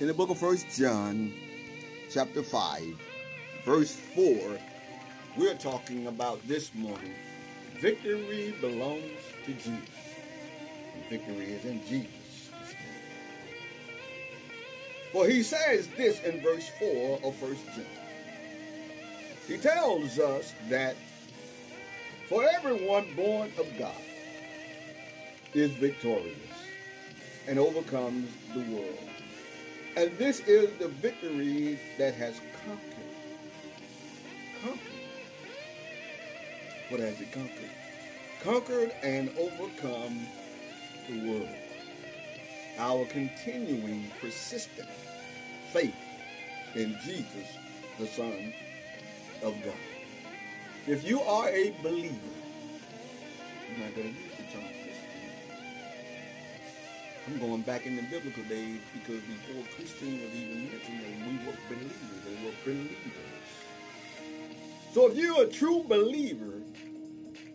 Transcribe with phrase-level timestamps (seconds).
[0.00, 1.32] in the book of First John,
[2.10, 2.82] chapter 5,
[3.64, 4.58] verse 4,
[5.36, 7.14] we're talking about this morning
[7.78, 9.04] victory belongs
[9.44, 9.78] to Jesus.
[10.94, 12.50] And victory is in Jesus.
[15.12, 17.84] For he says this in verse 4 of First John.
[19.46, 20.96] He tells us that
[22.28, 23.94] for everyone born of God
[25.52, 26.36] is victorious
[27.46, 29.13] and overcomes the world.
[29.96, 32.94] And this is the victory that has conquered.
[34.60, 34.80] Conquered.
[36.88, 37.70] What has it conquered?
[38.42, 40.26] Conquered and overcome
[41.08, 41.48] the world.
[42.78, 44.88] Our continuing, persistent
[45.72, 45.94] faith
[46.74, 47.56] in Jesus,
[47.98, 48.52] the Son
[49.42, 49.74] of God.
[50.88, 52.14] If you are a believer,
[53.70, 53.94] I'm not
[57.26, 61.56] I'm going back in the biblical days because before Christian was even mentioned, we were
[61.68, 61.94] believers.
[62.26, 63.34] They were believers.
[64.92, 66.60] So if you're a true believer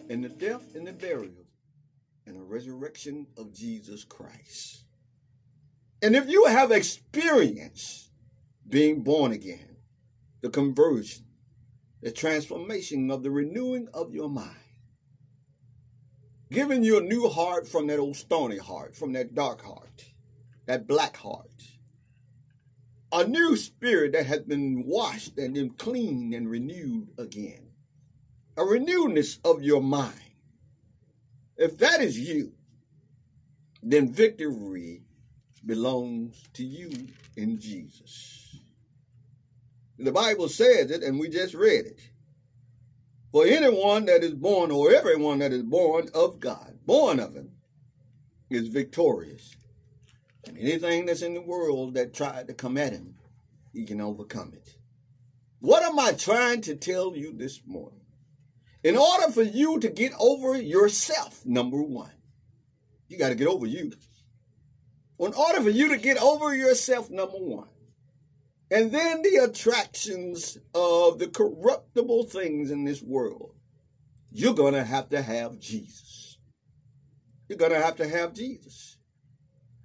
[0.10, 1.46] in the death and the burial
[2.26, 4.86] and the resurrection of Jesus Christ,
[6.02, 8.10] and if you have experienced
[8.68, 9.78] being born again,
[10.42, 11.26] the conversion,
[12.02, 14.69] the transformation of the renewing of your mind,
[16.52, 20.06] giving you a new heart from that old stony heart, from that dark heart,
[20.66, 21.46] that black heart.
[23.12, 27.70] A new spirit that has been washed and then cleaned and renewed again.
[28.58, 30.14] A renewedness of your mind.
[31.58, 32.54] If that is you,
[33.82, 35.02] then victory
[35.66, 36.92] belongs to you
[37.36, 38.58] in Jesus.
[39.98, 42.00] The Bible says it, and we just read it.
[43.32, 47.52] For anyone that is born, or everyone that is born of God, born of Him,
[48.50, 49.56] is victorious.
[50.46, 53.16] And anything that's in the world that tried to come at him,
[53.74, 54.76] he can overcome it.
[55.60, 58.00] What am I trying to tell you this morning?
[58.84, 62.12] In order for you to get over yourself, number one,
[63.10, 63.92] you got to get over you.
[65.20, 67.68] In order for you to get over yourself, number one,
[68.72, 73.56] and then the attractions of the corruptible things in this world.
[74.32, 76.38] You're going to have to have Jesus.
[77.48, 78.98] You're going to have to have Jesus.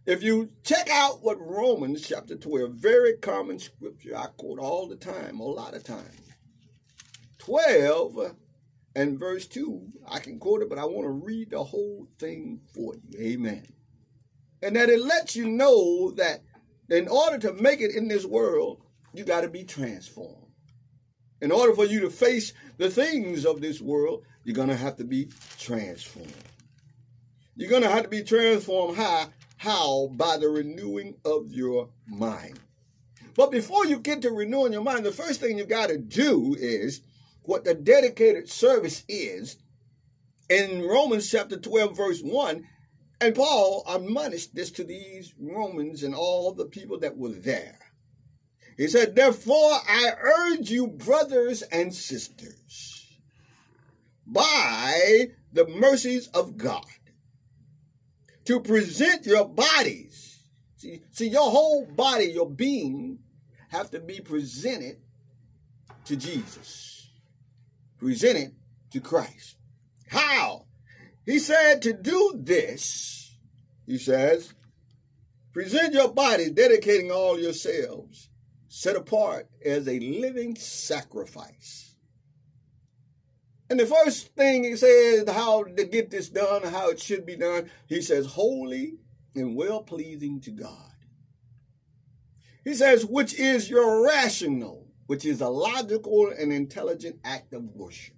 [0.06, 4.96] If you check out what Romans chapter 12, very common scripture I quote all the
[4.96, 6.20] time, a lot of times.
[7.38, 8.36] 12
[8.96, 12.60] and verse 2, I can quote it, but I want to read the whole thing
[12.74, 13.18] for you.
[13.18, 13.66] Amen.
[14.62, 16.42] And that it lets you know that
[16.90, 18.80] in order to make it in this world,
[19.12, 20.36] you got to be transformed.
[21.40, 24.96] In order for you to face the things of this world, you're going to have
[24.96, 25.28] to be
[25.58, 26.32] transformed.
[27.56, 29.30] You're going to have to be transformed how?
[29.56, 30.08] How?
[30.08, 32.58] By the renewing of your mind.
[33.34, 36.54] But before you get to renewing your mind, the first thing you got to do
[36.58, 37.00] is
[37.42, 39.56] what the dedicated service is.
[40.48, 42.66] In Romans chapter 12, verse 1,
[43.20, 47.78] and Paul admonished this to these Romans and all the people that were there.
[48.76, 53.18] He said, Therefore I urge you, brothers and sisters,
[54.26, 56.84] by the mercies of God,
[58.46, 60.40] to present your bodies.
[60.76, 63.20] See, see, your whole body, your being,
[63.68, 64.96] have to be presented
[66.04, 67.08] to Jesus.
[67.98, 68.54] Presented
[68.90, 69.56] to Christ.
[70.08, 70.66] How?
[71.26, 73.36] He said to do this,
[73.86, 74.52] he says,
[75.52, 78.28] present your body, dedicating all yourselves,
[78.68, 81.94] set apart as a living sacrifice.
[83.70, 87.36] And the first thing he says how to get this done, how it should be
[87.36, 88.98] done, he says, holy
[89.34, 90.92] and well pleasing to God.
[92.64, 98.13] He says, which is your rational, which is a logical and intelligent act of worship.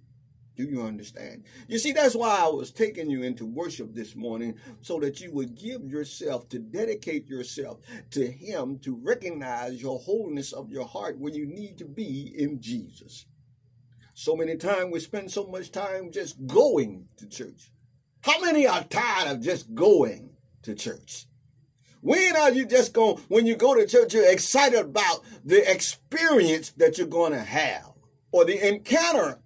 [0.57, 1.43] Do you understand?
[1.67, 5.31] You see, that's why I was taking you into worship this morning so that you
[5.31, 7.79] would give yourself, to dedicate yourself
[8.11, 12.59] to Him, to recognize your wholeness of your heart where you need to be in
[12.59, 13.27] Jesus.
[14.15, 17.71] So many times we spend so much time just going to church.
[18.21, 20.31] How many are tired of just going
[20.63, 21.27] to church?
[22.01, 26.71] When are you just going, when you go to church, you're excited about the experience
[26.77, 27.91] that you're going to have
[28.31, 29.39] or the encounter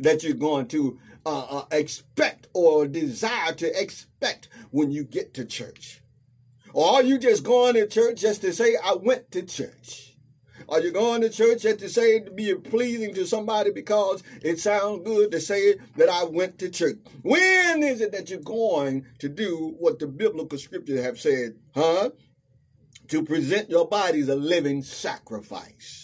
[0.00, 5.44] that you're going to uh, uh, expect or desire to expect when you get to
[5.44, 6.00] church?
[6.72, 10.16] Or are you just going to church just to say, I went to church?
[10.68, 14.60] Are you going to church just to say to be pleasing to somebody because it
[14.60, 16.98] sounds good to say that I went to church?
[17.22, 21.56] When is it that you're going to do what the biblical scriptures have said?
[21.74, 22.10] Huh?
[23.10, 25.99] to present your bodies a living sacrifice,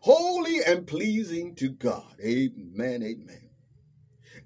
[0.00, 2.14] holy and pleasing to God.
[2.20, 3.50] Amen, amen.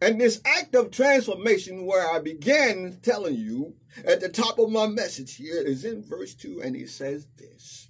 [0.00, 4.86] And this act of transformation, where I began telling you at the top of my
[4.86, 7.88] message here, is in verse 2, and he says this.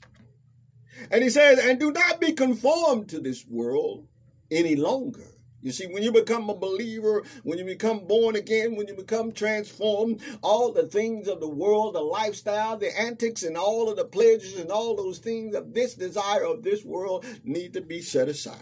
[1.10, 4.06] And he says, And do not be conformed to this world
[4.50, 5.31] any longer
[5.62, 9.30] you see, when you become a believer, when you become born again, when you become
[9.30, 14.04] transformed, all the things of the world, the lifestyle, the antics, and all of the
[14.04, 18.28] pleasures and all those things of this desire of this world need to be set
[18.28, 18.58] aside.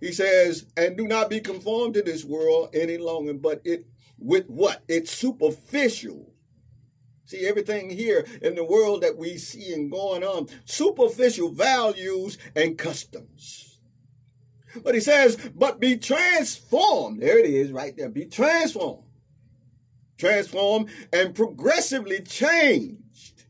[0.00, 3.86] He says, and do not be conformed to this world any longer, but it
[4.18, 4.82] with what?
[4.88, 6.32] It's superficial.
[7.24, 12.78] See, everything here in the world that we see and going on, superficial values and
[12.78, 13.71] customs.
[14.82, 17.20] But he says, but be transformed.
[17.20, 18.08] There it is right there.
[18.08, 19.04] Be transformed.
[20.18, 23.44] Transformed and progressively changed.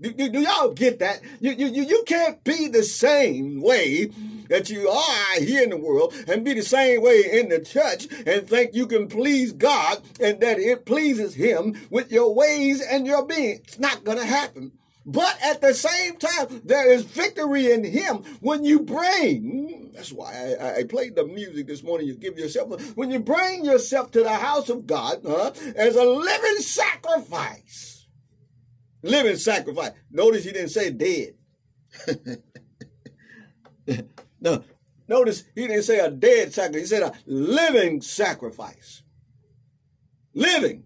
[0.00, 1.20] Do, do, do y'all get that?
[1.40, 4.10] You, you, you can't be the same way
[4.48, 8.08] that you are here in the world and be the same way in the church
[8.26, 13.06] and think you can please God and that it pleases Him with your ways and
[13.06, 13.60] your being.
[13.62, 14.72] It's not going to happen.
[15.10, 19.42] But at the same time, there is victory in Him when you bring.
[19.42, 22.06] Mm, that's why I, I, played the music this morning.
[22.06, 26.04] You give yourself, when you bring yourself to the house of God huh, as a
[26.04, 28.06] living sacrifice.
[29.02, 29.90] Living sacrifice.
[30.12, 31.34] Notice he didn't say dead.
[34.40, 34.62] no,
[35.08, 36.82] notice he didn't say a dead sacrifice.
[36.82, 39.02] He said a living sacrifice.
[40.34, 40.84] Living.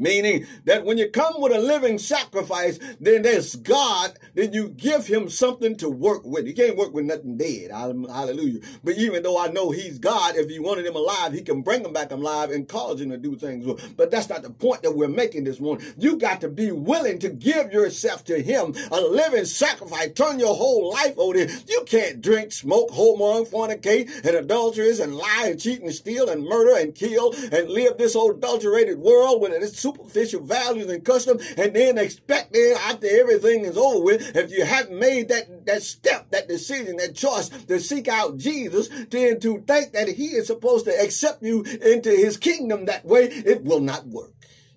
[0.00, 5.06] Meaning that when you come with a living sacrifice, then there's God, then you give
[5.06, 6.46] him something to work with.
[6.46, 7.70] You can't work with nothing dead.
[7.70, 8.60] Hallelujah.
[8.82, 11.84] But even though I know he's God, if you wanted him alive, he can bring
[11.84, 13.66] him back alive and cause him to do things.
[13.96, 15.86] But that's not the point that we're making this morning.
[15.98, 20.12] You got to be willing to give yourself to him, a living sacrifice.
[20.14, 21.50] Turn your whole life over there.
[21.68, 26.42] You can't drink, smoke, homon, fornicate, and adulterers, and lie, and cheat, and steal, and
[26.42, 31.74] murder, and kill, and live this adulterated world when its superficial values and customs and
[31.74, 36.30] then expect then after everything is over with, if you haven't made that, that step,
[36.30, 40.84] that decision, that choice to seek out Jesus, then to think that he is supposed
[40.86, 44.32] to accept you into his kingdom that way, it will not work.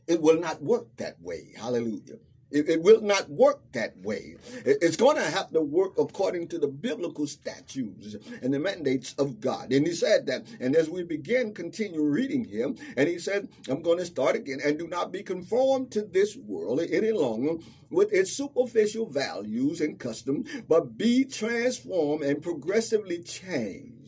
[0.08, 1.54] It will not work that way.
[1.56, 2.18] Hallelujah.
[2.54, 4.36] It, it, will not work that way.
[4.64, 9.16] It, it's going to have to work according to the biblical statutes and the mandates
[9.18, 9.74] of God.
[9.74, 10.46] And he said that.
[10.60, 14.60] And as we begin, continue reading him, and he said, I'm going to start again.
[14.64, 17.56] And do not be conformed to this world any longer
[17.90, 24.03] with its superficial values and custom, but be transformed and progressively changed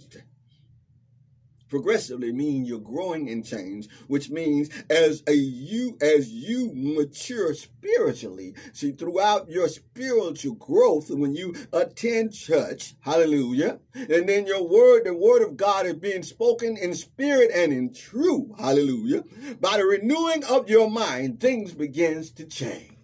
[1.75, 8.53] progressively mean you're growing in change, which means as a you as you mature spiritually.
[8.71, 15.13] See, throughout your spiritual growth, when you attend church, hallelujah, and then your word, the
[15.13, 19.25] word of God is being spoken in spirit and in truth, hallelujah.
[19.59, 22.94] By the renewing of your mind, things begins to change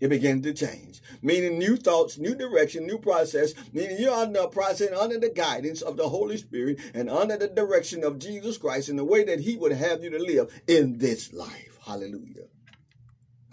[0.00, 1.00] it begins to change.
[1.22, 5.82] Meaning new thoughts, new direction, new process, meaning you're under a process under the guidance
[5.82, 9.40] of the Holy Spirit and under the direction of Jesus Christ in the way that
[9.40, 11.78] He would have you to live in this life.
[11.84, 12.46] Hallelujah.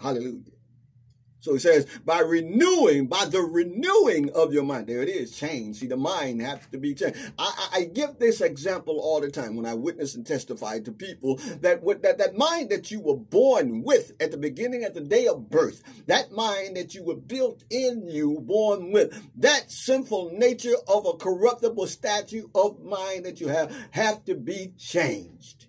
[0.00, 0.53] Hallelujah.
[1.44, 4.86] So he says, by renewing, by the renewing of your mind.
[4.86, 5.76] There it is, change.
[5.76, 7.18] See, the mind has to be changed.
[7.38, 10.90] I, I, I give this example all the time when I witness and testify to
[10.90, 15.02] people that, that that mind that you were born with at the beginning, at the
[15.02, 20.30] day of birth, that mind that you were built in you, born with, that sinful
[20.32, 25.66] nature of a corruptible statue of mind that you have, have to be changed.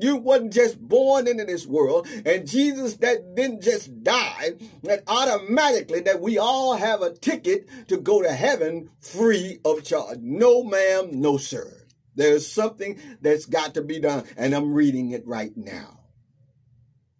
[0.00, 4.52] You wasn't just born into this world, and Jesus that didn't just die,
[4.82, 10.18] that automatically that we all have a ticket to go to heaven free of charge.
[10.22, 11.86] No, ma'am, no, sir.
[12.14, 16.00] There's something that's got to be done, and I'm reading it right now.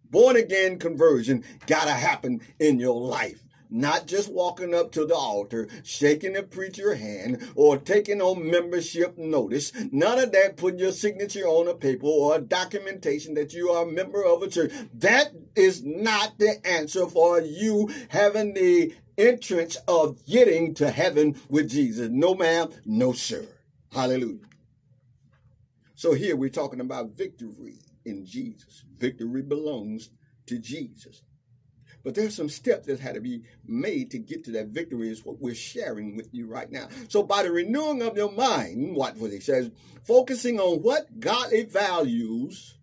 [0.09, 5.67] Born again conversion gotta happen in your life not just walking up to the altar,
[5.83, 9.71] shaking the preacher hand, or taking on membership notice.
[9.91, 13.87] None of that putting your signature on a paper or a documentation that you are
[13.87, 14.71] a member of a church.
[14.95, 21.69] That is not the answer for you having the entrance of getting to heaven with
[21.69, 22.09] Jesus.
[22.11, 23.47] No, ma'am, no, sir.
[23.91, 24.39] Hallelujah.
[25.95, 28.83] So here we're talking about victory in Jesus.
[28.97, 30.09] Victory belongs
[30.47, 31.21] to Jesus.
[32.03, 35.25] But there's some steps that had to be made to get to that victory, is
[35.25, 36.87] what we're sharing with you right now.
[37.09, 39.71] So by the renewing of your mind, what was he says,
[40.03, 42.77] focusing on what godly values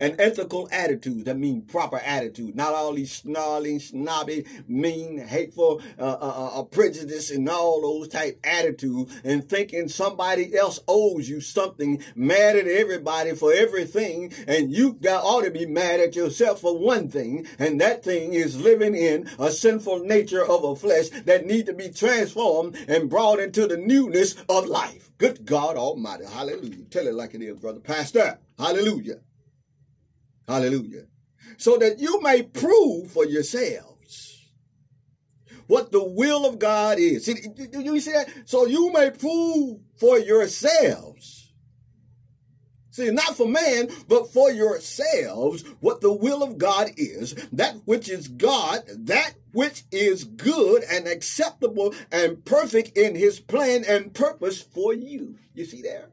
[0.00, 6.02] An ethical attitude, that means proper attitude, not all these snarling, snobby, mean, hateful, uh,
[6.02, 11.40] uh, uh, uh, prejudice and all those type attitudes and thinking somebody else owes you
[11.40, 16.60] something, mad at everybody for everything, and you got ought to be mad at yourself
[16.60, 21.08] for one thing, and that thing is living in a sinful nature of a flesh
[21.24, 25.10] that need to be transformed and brought into the newness of life.
[25.18, 26.24] Good God Almighty.
[26.24, 26.84] Hallelujah.
[26.90, 28.38] Tell it like it is, brother pastor.
[28.58, 29.20] Hallelujah.
[30.48, 31.04] Hallelujah.
[31.56, 33.94] So that you may prove for yourselves
[35.66, 37.24] what the will of God is.
[37.24, 37.36] See,
[37.72, 38.28] you see that?
[38.44, 41.52] So you may prove for yourselves.
[42.90, 48.08] See, not for man, but for yourselves what the will of God is, that which
[48.08, 54.62] is God, that which is good and acceptable and perfect in his plan and purpose
[54.62, 55.36] for you.
[55.54, 56.10] You see there?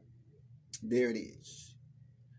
[0.82, 1.61] There it is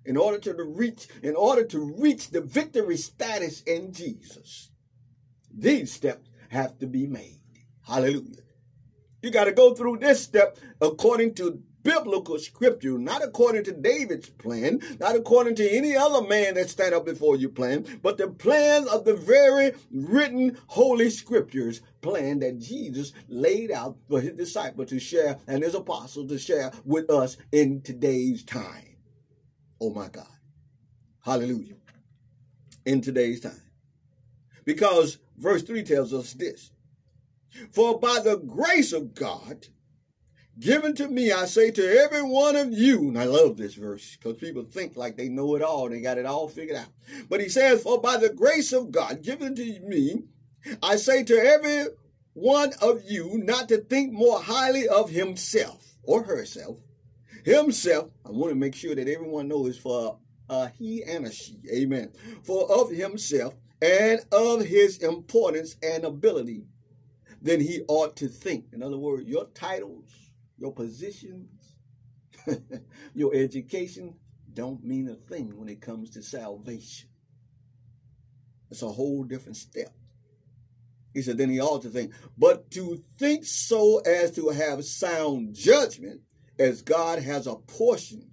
[0.05, 4.69] in order to reach in order to reach the victory status in Jesus.
[5.55, 7.39] These steps have to be made.
[7.81, 8.43] Hallelujah.
[9.21, 14.29] You got to go through this step according to biblical scripture, not according to David's
[14.29, 18.27] plan, not according to any other man that stand up before you plan, but the
[18.27, 24.85] plan of the very written holy scriptures plan that Jesus laid out for his disciple
[24.85, 28.92] to share and his apostles to share with us in today's time.
[29.83, 30.25] Oh my God.
[31.25, 31.75] Hallelujah.
[32.85, 33.61] In today's time.
[34.63, 36.71] Because verse 3 tells us this
[37.73, 39.67] For by the grace of God
[40.57, 44.15] given to me, I say to every one of you, and I love this verse
[44.15, 46.87] because people think like they know it all, they got it all figured out.
[47.27, 50.23] But he says, For by the grace of God given to me,
[50.81, 51.87] I say to every
[52.31, 56.79] one of you not to think more highly of himself or herself
[57.43, 58.11] himself.
[58.25, 60.17] I want to make sure that everyone knows for
[60.49, 61.57] a he and a she.
[61.71, 62.11] Amen.
[62.43, 66.65] For of himself and of his importance and ability
[67.43, 68.67] then he ought to think.
[68.71, 70.09] In other words, your titles,
[70.57, 71.75] your positions,
[73.13, 74.15] your education
[74.53, 77.09] don't mean a thing when it comes to salvation.
[78.71, 79.93] It's a whole different step.
[81.13, 85.53] He said, then he ought to think, but to think so as to have sound
[85.53, 86.21] judgment
[86.63, 88.31] as God has a portion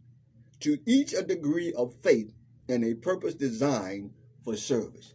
[0.60, 2.30] to each a degree of faith
[2.68, 4.12] and a purpose designed
[4.44, 5.14] for service.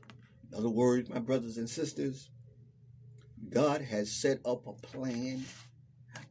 [0.52, 2.30] In other words, my brothers and sisters,
[3.50, 5.46] God has set up a plan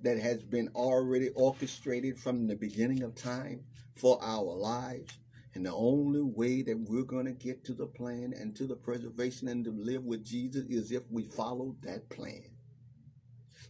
[0.02, 3.64] that has been already orchestrated from the beginning of time
[3.96, 5.18] for our lives.
[5.54, 8.76] And the only way that we're going to get to the plan and to the
[8.76, 12.53] preservation and to live with Jesus is if we follow that plan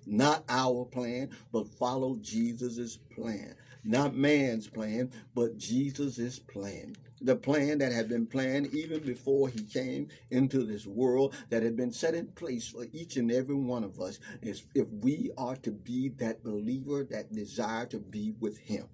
[0.06, 3.54] not our plan, but follow Jesus' plan.
[3.84, 6.96] Not man's plan, but Jesus' plan.
[7.20, 11.76] The plan that had been planned even before he came into this world, that had
[11.76, 15.56] been set in place for each and every one of us, is if we are
[15.56, 18.88] to be that believer that desire to be with him.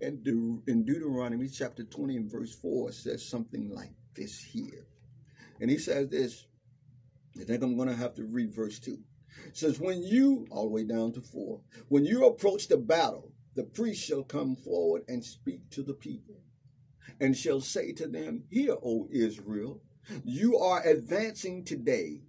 [0.00, 0.26] And
[0.66, 4.86] in Deuteronomy chapter 20 and verse 4 says something like this here.
[5.60, 6.46] And he says this,
[7.40, 8.98] I think I'm going to have to read verse 2
[9.52, 13.64] says, When you, all the way down to four, when you approach the battle, the
[13.64, 16.40] priest shall come forward and speak to the people,
[17.20, 19.80] and shall say to them, Hear, O Israel,
[20.24, 22.22] you are advancing today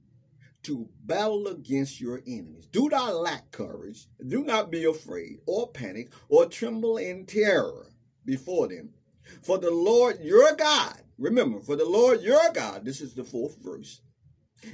[0.64, 2.68] to battle against your enemies.
[2.72, 7.88] Do not lack courage, do not be afraid, or panic, or tremble in terror
[8.26, 8.90] before them.
[9.42, 13.58] For the Lord your God, remember, for the Lord your God, this is the fourth
[13.62, 14.02] verse,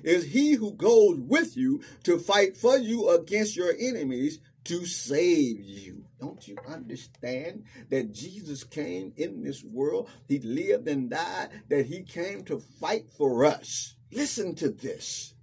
[0.04, 5.62] is he who goes with you to fight for you against your enemies to save
[5.62, 6.06] you.
[6.20, 10.10] Don't you understand that Jesus came in this world?
[10.28, 13.96] He lived and died, that he came to fight for us.
[14.12, 15.34] Listen to this.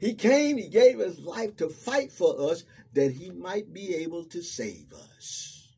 [0.00, 2.64] He came, he gave his life to fight for us
[2.94, 5.72] that he might be able to save us.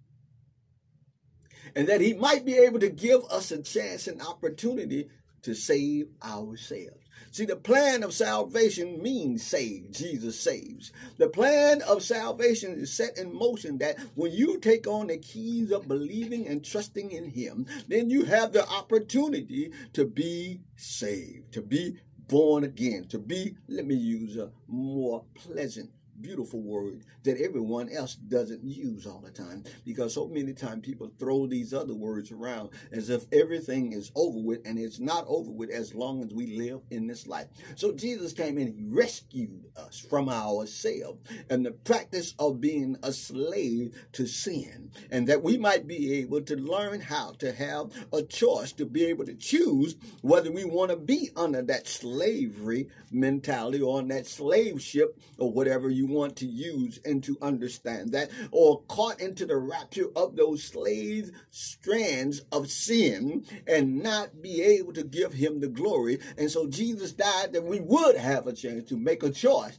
[1.75, 5.11] And that he might be able to give us a chance and opportunity
[5.47, 7.07] to save ourselves.
[7.31, 9.93] See, the plan of salvation means save.
[9.93, 10.91] Jesus saves.
[11.19, 15.71] The plan of salvation is set in motion that when you take on the keys
[15.71, 21.63] of believing and trusting in Him, then you have the opportunity to be saved, to
[21.63, 27.89] be born again, to be, let me use a more pleasant beautiful word that everyone
[27.91, 32.33] else doesn't use all the time because so many times people throw these other words
[32.33, 36.33] around as if everything is over with and it's not over with as long as
[36.33, 37.47] we live in this life.
[37.75, 41.21] So Jesus came and he rescued us from ourselves
[41.51, 46.41] and the practice of being a slave to sin and that we might be able
[46.43, 50.91] to learn how to have a choice to be able to choose whether we want
[50.91, 56.37] to be under that slavery mentality or on that slave ship or whatever you want
[56.37, 62.43] to use and to understand that, or caught into the rapture of those slave strands
[62.53, 66.19] of sin and not be able to give him the glory.
[66.37, 69.79] And so Jesus died that we would have a chance to make a choice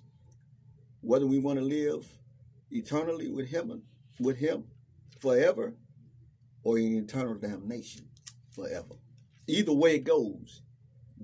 [1.01, 2.05] whether we want to live
[2.71, 3.81] eternally with him
[4.19, 4.65] with him
[5.19, 5.73] forever
[6.63, 8.07] or in eternal damnation
[8.49, 8.95] forever.
[9.47, 10.61] Either way it goes,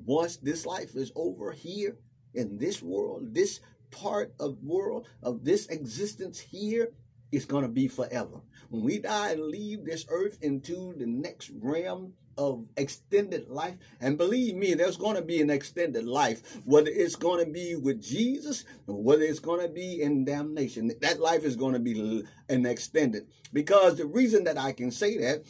[0.05, 1.97] once this life is over here
[2.33, 3.59] in this world, this
[3.93, 6.91] part of world of this existence here
[7.31, 8.41] is going to be forever.
[8.69, 14.17] When we die and leave this earth into the next realm of extended life, and
[14.17, 18.01] believe me, there's going to be an extended life, whether it's going to be with
[18.01, 20.91] Jesus or whether it's going to be in damnation.
[21.01, 23.27] That life is going to be an extended.
[23.51, 25.43] Because the reason that I can say that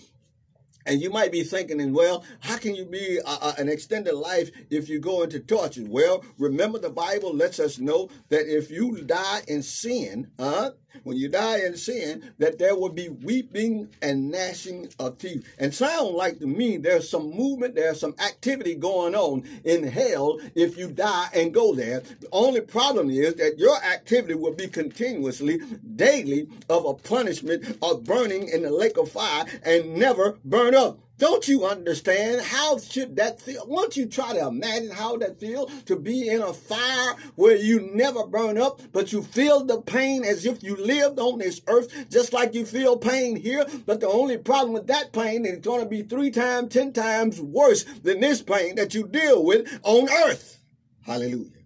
[0.85, 4.51] and you might be thinking, well, how can you be a, a, an extended life
[4.69, 5.85] if you go into torture?
[5.87, 10.71] Well, remember the Bible lets us know that if you die in sin, huh?
[11.03, 15.47] When you die in sin, that there will be weeping and gnashing of teeth.
[15.57, 20.39] And sound like to me there's some movement, there's some activity going on in hell
[20.55, 22.01] if you die and go there.
[22.01, 25.59] The only problem is that your activity will be continuously,
[25.95, 30.99] daily, of a punishment of burning in the lake of fire and never burn up.
[31.23, 32.41] Don't you understand?
[32.41, 33.65] How should that feel?
[33.65, 37.89] Won't you try to imagine how that feels to be in a fire where you
[37.93, 42.09] never burn up, but you feel the pain as if you lived on this earth,
[42.09, 43.65] just like you feel pain here.
[43.85, 46.91] But the only problem with that pain is it's going to be three times, ten
[46.91, 50.59] times worse than this pain that you deal with on earth.
[51.05, 51.63] Hallelujah.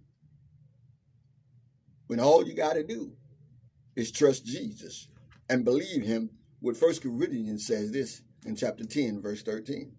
[2.06, 3.10] When all you got to do
[3.96, 5.08] is trust Jesus
[5.48, 9.92] and believe him, what First Corinthians says this in chapter 10, verse 13.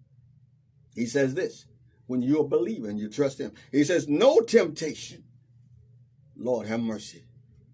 [0.94, 1.66] He says this
[2.06, 3.52] when you're believing, you trust him.
[3.70, 5.24] He says, No temptation.
[6.36, 7.24] Lord have mercy.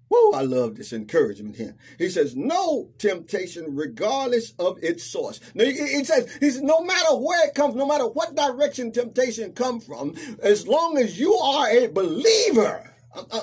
[0.08, 1.74] Whoa, I love this encouragement here.
[1.98, 5.40] He says, no temptation, regardless of its source.
[5.52, 9.52] Now, he says, he says, no matter where it comes, no matter what direction temptation
[9.52, 12.95] comes from, as long as you are a believer,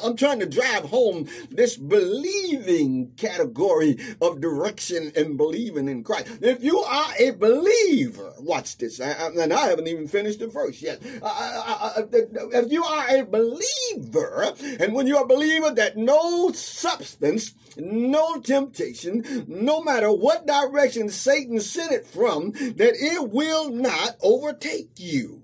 [0.04, 6.28] I'm trying to drive home this believing category of direction and believing in Christ.
[6.42, 11.00] If you are a believer, watch this, and I haven't even finished the verse yet.
[11.04, 19.46] If you are a believer, and when you're a believer, that no substance, no temptation,
[19.48, 25.42] no matter what direction Satan sent it from, that it will not overtake you.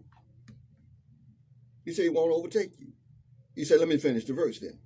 [1.85, 2.88] He said he won't overtake you.
[3.59, 4.79] He said, let me finish the verse then.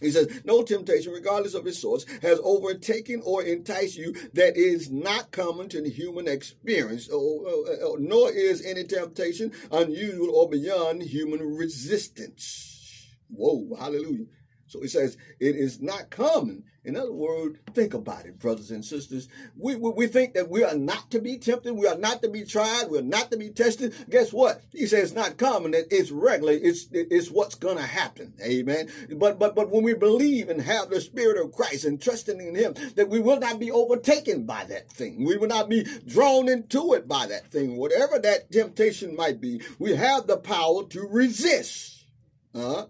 [0.00, 4.88] He says, No temptation, regardless of its source, has overtaken or enticed you that is
[4.88, 13.08] not common to the human experience, nor is any temptation unusual or beyond human resistance.
[13.28, 14.26] Whoa, hallelujah.
[14.72, 16.64] So he says, it is not common.
[16.82, 19.28] In other words, think about it, brothers and sisters.
[19.54, 21.74] We, we, we, think that we are not to be tempted.
[21.74, 22.86] We are not to be tried.
[22.88, 23.94] We're not to be tested.
[24.08, 24.62] Guess what?
[24.72, 25.72] He says it's not common.
[25.72, 26.54] That it's regular.
[26.54, 28.32] It's, it's what's going to happen.
[28.42, 28.88] Amen.
[29.10, 32.54] But, but, but when we believe and have the spirit of Christ and trusting in
[32.54, 35.22] him, that we will not be overtaken by that thing.
[35.22, 37.76] We will not be drawn into it by that thing.
[37.76, 42.06] Whatever that temptation might be, we have the power to resist.
[42.54, 42.84] Uh,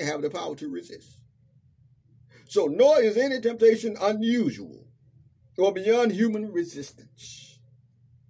[0.00, 1.18] have the power to resist.
[2.48, 4.86] So, nor is any temptation unusual
[5.58, 7.58] or beyond human resistance.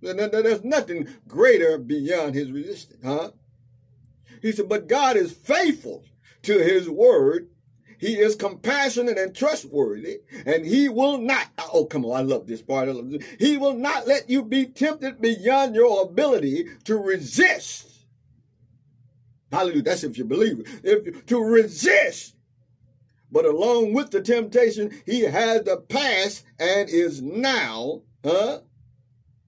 [0.00, 3.30] There's nothing greater beyond his resistance, huh?
[4.40, 6.04] He said, but God is faithful
[6.42, 7.48] to his word.
[7.98, 12.60] He is compassionate and trustworthy, and he will not, oh, come on, I love this
[12.60, 12.88] part.
[12.88, 13.24] Love this.
[13.38, 17.91] He will not let you be tempted beyond your ability to resist
[19.52, 19.82] Hallelujah.
[19.82, 20.68] That's if you believe it.
[20.82, 22.34] If to resist.
[23.30, 28.60] But along with the temptation, he has the past and is now, huh?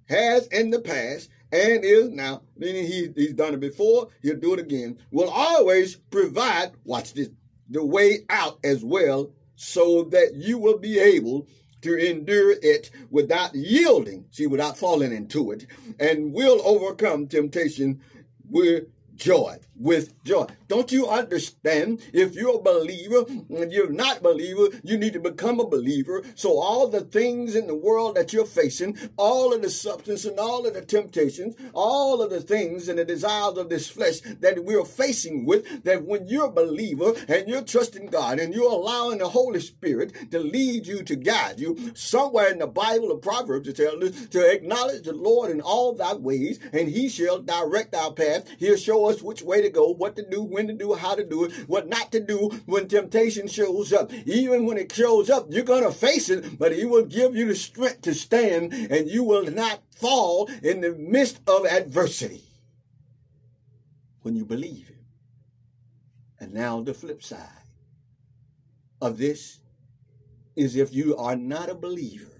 [0.09, 4.55] Has in the past and is now, meaning he, he's done it before, he'll do
[4.55, 7.31] it again, will always provide, watch this,
[7.71, 11.47] the way out as well, so that you will be able
[11.83, 15.67] to endure it without yielding, see, without falling into it,
[16.01, 18.01] and will overcome temptation
[18.49, 18.85] with
[19.17, 19.59] joy.
[19.77, 20.47] With joy.
[20.69, 22.01] Don't you understand?
[22.13, 26.23] If you're a believer and you're not a believer, you need to become a believer.
[26.37, 30.39] So all the things in the world that you're facing, all of the substance and
[30.39, 34.65] all of the temptations, all of the things and the desires of this flesh that
[34.65, 39.19] we're facing with, that when you're a believer and you're trusting God and you're allowing
[39.19, 43.69] the Holy Spirit to lead you, to guide you, somewhere in the Bible or Proverbs
[43.69, 47.95] it tells us to acknowledge the Lord in all thy ways and he shall direct
[47.97, 48.49] our path.
[48.59, 51.25] He'll show us which way to go, what to do, when to do, how to
[51.25, 54.13] do it, what not to do when temptation shows up.
[54.27, 57.47] Even when it shows up, you're going to face it, but he will give you
[57.47, 62.45] the strength to stand and you will not fall in the midst of adversity
[64.23, 65.05] when you believe him.
[66.41, 67.41] And now the flip side
[69.01, 69.61] of this
[70.57, 72.34] is if you are not a believer,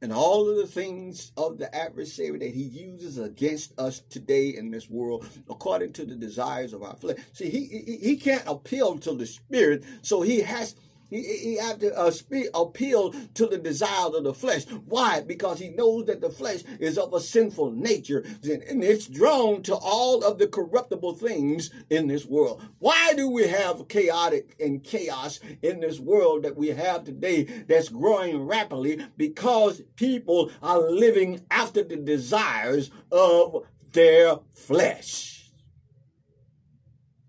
[0.00, 4.70] and all of the things of the adversary that he uses against us today in
[4.70, 7.18] this world according to the desires of our flesh.
[7.32, 10.76] See, he, he, he can't appeal to the spirit, so he has
[11.10, 14.64] he, he have to uh, speak, appeal to the desires of the flesh.
[14.86, 15.20] Why?
[15.20, 19.74] Because he knows that the flesh is of a sinful nature and it's drawn to
[19.74, 22.62] all of the corruptible things in this world.
[22.78, 27.88] Why do we have chaotic and chaos in this world that we have today that's
[27.88, 29.00] growing rapidly?
[29.16, 35.50] Because people are living after the desires of their flesh.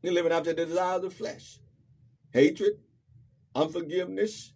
[0.02, 1.60] They're living after the desires of the flesh.
[2.32, 2.80] Hatred,
[3.56, 4.54] unforgiveness,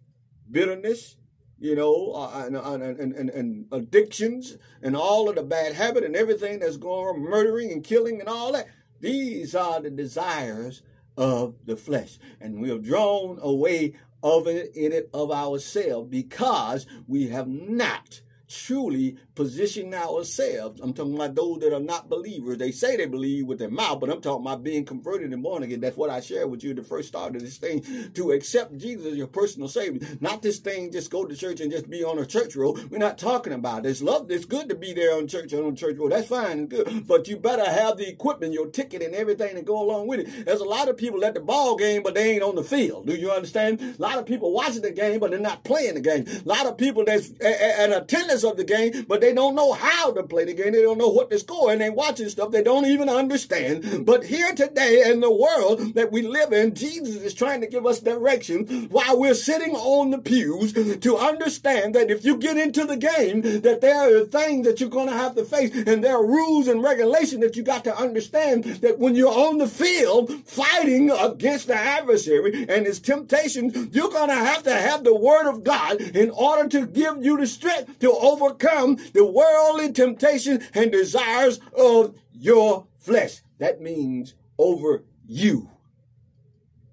[0.50, 1.16] bitterness,
[1.58, 6.16] you know, uh, and, and, and, and, addictions and all of the bad habit and
[6.16, 8.66] everything that's going on, murdering and killing and all that.
[9.00, 10.82] These are the desires
[11.16, 12.18] of the flesh.
[12.40, 18.20] And we have drawn away of it in it of ourselves because we have not
[18.54, 20.80] truly position ourselves.
[20.80, 22.58] I'm talking about those that are not believers.
[22.58, 25.62] They say they believe with their mouth, but I'm talking about being converted and born
[25.62, 25.80] again.
[25.80, 29.06] That's what I shared with you the first start of this thing to accept Jesus
[29.06, 30.06] as your personal savior.
[30.20, 32.78] Not this thing just go to church and just be on a church roll.
[32.90, 34.02] We're not talking about this.
[34.02, 36.08] Love, it's good to be there on church on church roll.
[36.08, 39.62] That's fine and good, but you better have the equipment, your ticket, and everything to
[39.62, 40.46] go along with it.
[40.46, 43.06] There's a lot of people at the ball game, but they ain't on the field.
[43.06, 43.80] Do you understand?
[43.80, 46.26] A lot of people watching the game, but they're not playing the game.
[46.28, 50.12] A lot of people that's an attendance of the game, but they don't know how
[50.12, 50.72] to play the game.
[50.72, 54.04] They don't know what to score, and they watching stuff they don't even understand.
[54.06, 57.86] But here today in the world that we live in, Jesus is trying to give
[57.86, 62.84] us direction while we're sitting on the pews to understand that if you get into
[62.84, 66.16] the game, that there are things that you're going to have to face, and there
[66.16, 70.32] are rules and regulations that you got to understand that when you're on the field
[70.44, 75.48] fighting against the adversary and his temptations, you're going to have to have the word
[75.48, 80.90] of God in order to give you the strength to overcome the worldly temptation and
[80.90, 83.42] desires of your flesh.
[83.58, 85.70] That means over you.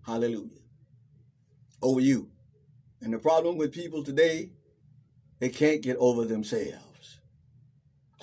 [0.05, 0.49] Hallelujah.
[1.81, 2.29] Over you.
[3.01, 4.51] And the problem with people today,
[5.39, 6.90] they can't get over themselves.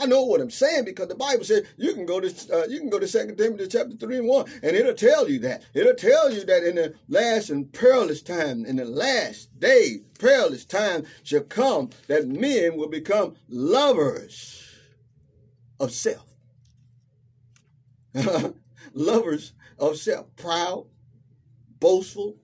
[0.00, 2.78] I know what I'm saying because the Bible says you can go to uh, you
[2.78, 5.64] can go to Second Timothy chapter three and one, and it'll tell you that.
[5.74, 10.64] It'll tell you that in the last and perilous time, in the last day, perilous
[10.64, 14.64] time shall come that men will become lovers
[15.80, 16.24] of self.
[18.92, 20.86] lovers of self, proud,
[21.80, 22.36] boastful,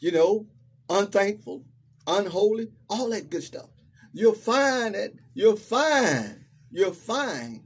[0.00, 0.46] you know,
[0.90, 1.64] unthankful,
[2.06, 3.68] unholy, all that good stuff.
[4.12, 7.62] You'll find that you'll find you'll find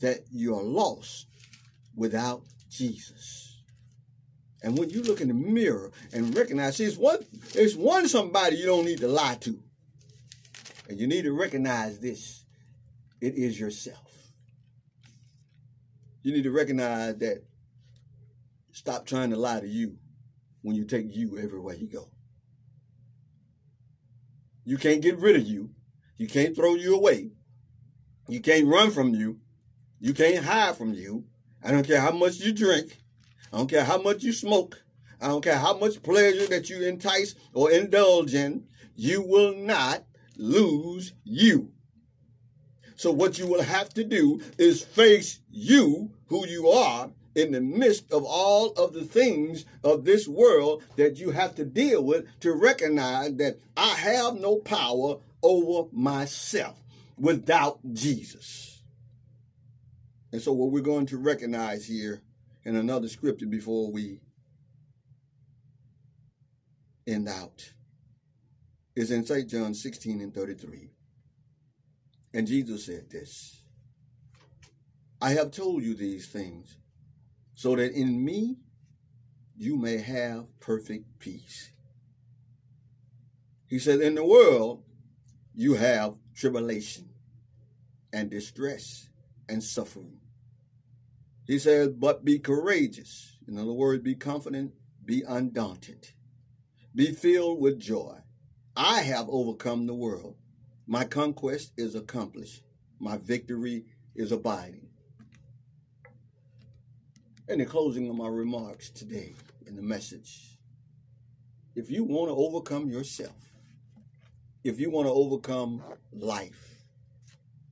[0.00, 1.26] that you're lost
[1.96, 3.62] without Jesus.
[4.62, 7.18] And when you look in the mirror and recognize, see, it's one,
[7.54, 9.58] it's one somebody you don't need to lie to.
[10.88, 12.44] And you need to recognize this.
[13.20, 13.98] It is yourself.
[16.22, 17.44] You need to recognize that
[18.72, 19.96] stop trying to lie to you
[20.62, 22.08] when you take you everywhere you go.
[24.64, 25.70] You can't get rid of you.
[26.16, 27.32] You can't throw you away.
[28.26, 29.38] You can't run from you.
[30.00, 31.24] You can't hide from you.
[31.62, 32.98] I don't care how much you drink.
[33.52, 34.82] I don't care how much you smoke.
[35.20, 38.64] I don't care how much pleasure that you entice or indulge in.
[38.96, 40.04] You will not
[40.36, 41.70] lose you.
[42.96, 47.60] So what you will have to do is face you, who you are, in the
[47.60, 52.26] midst of all of the things of this world that you have to deal with
[52.40, 56.83] to recognize that I have no power over myself
[57.18, 58.82] without Jesus.
[60.32, 62.22] And so, what we're going to recognize here
[62.64, 64.20] in another scripture before we
[67.06, 67.72] end out
[68.96, 69.48] is in St.
[69.48, 70.90] John 16 and 33.
[72.32, 73.62] And Jesus said this
[75.20, 76.76] I have told you these things
[77.54, 78.56] so that in me
[79.56, 81.70] you may have perfect peace.
[83.68, 84.82] He said, In the world
[85.54, 87.08] you have tribulation
[88.12, 89.08] and distress
[89.48, 90.18] and suffering.
[91.46, 93.38] He says, But be courageous.
[93.46, 94.72] In other words, be confident,
[95.04, 96.08] be undaunted,
[96.94, 98.16] be filled with joy.
[98.76, 100.36] I have overcome the world.
[100.86, 102.62] My conquest is accomplished.
[102.98, 104.88] My victory is abiding.
[107.48, 109.34] And in the closing of my remarks today
[109.66, 110.58] in the message,
[111.76, 113.53] if you want to overcome yourself,
[114.64, 116.74] if you want to overcome life,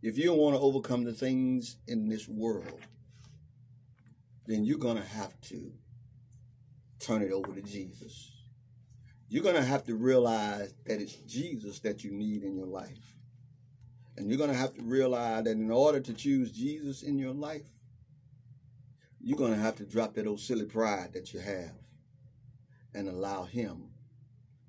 [0.02, 2.80] if you want to overcome the things in this world,
[4.46, 5.72] then you're going to have to
[6.98, 8.30] turn it over to Jesus.
[9.28, 13.16] You're going to have to realize that it's Jesus that you need in your life.
[14.18, 17.32] And you're going to have to realize that in order to choose Jesus in your
[17.32, 17.70] life,
[19.18, 21.72] you're going to have to drop that old silly pride that you have
[22.92, 23.88] and allow Him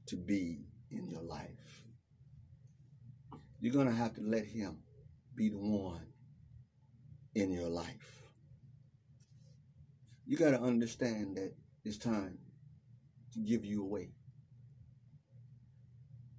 [0.05, 1.62] to be in your life.
[3.63, 4.79] You're going to have to let Him
[5.35, 6.05] be the one
[7.33, 8.25] in your life.
[10.25, 11.53] You got to understand that
[11.85, 12.39] it's time
[13.31, 14.09] to give you away.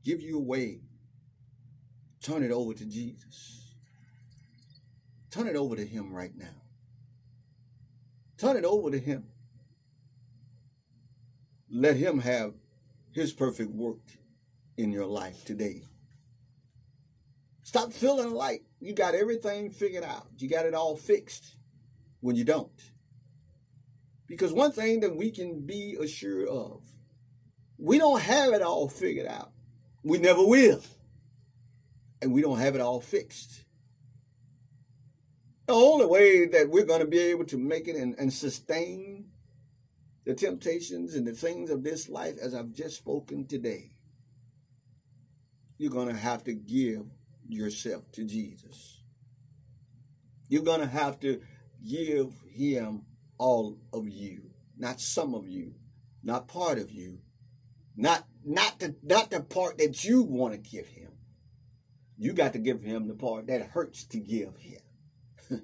[0.05, 0.83] Give you away.
[2.23, 3.75] Turn it over to Jesus.
[5.31, 6.61] Turn it over to Him right now.
[8.37, 9.25] Turn it over to Him.
[11.71, 12.53] Let Him have
[13.13, 14.03] His perfect work
[14.77, 15.85] in your life today.
[17.65, 20.27] Stop feeling like you got everything figured out.
[20.37, 21.57] You got it all fixed
[22.21, 22.71] when you don't.
[24.27, 26.83] Because one thing that we can be assured of,
[27.79, 29.51] we don't have it all figured out.
[30.03, 30.83] We never will.
[32.21, 33.65] And we don't have it all fixed.
[35.67, 39.31] The only way that we're going to be able to make it and, and sustain
[40.27, 43.93] the temptations and the things of this life, as I've just spoken today,
[45.79, 47.07] you're going to have to give
[47.49, 49.03] yourself to Jesus.
[50.49, 51.41] You're going to have to
[51.87, 53.03] give him
[53.39, 55.75] all of you, not some of you,
[56.23, 57.19] not part of you,
[57.97, 61.13] not not the not the part that you want to give him.
[62.17, 64.81] You got to give him the part that hurts to give him.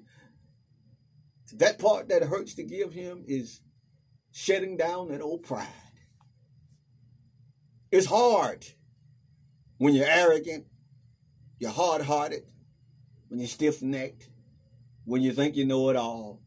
[1.53, 3.61] that part that hurts to give him is
[4.31, 5.67] shedding down that old pride.
[7.91, 8.65] It's hard
[9.77, 10.65] when you're arrogant,
[11.61, 12.43] you're hard hearted,
[13.27, 14.27] when you're stiff necked,
[15.05, 16.41] when you think you know it all,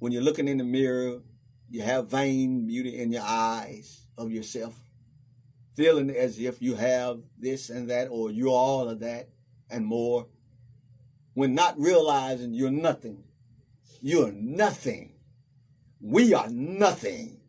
[0.00, 1.20] when you're looking in the mirror,
[1.70, 4.74] you have vain beauty in your eyes of yourself,
[5.76, 9.28] feeling as if you have this and that, or you're all of that
[9.70, 10.26] and more,
[11.34, 13.22] when not realizing you're nothing.
[14.00, 15.12] You're nothing.
[16.00, 17.42] We are nothing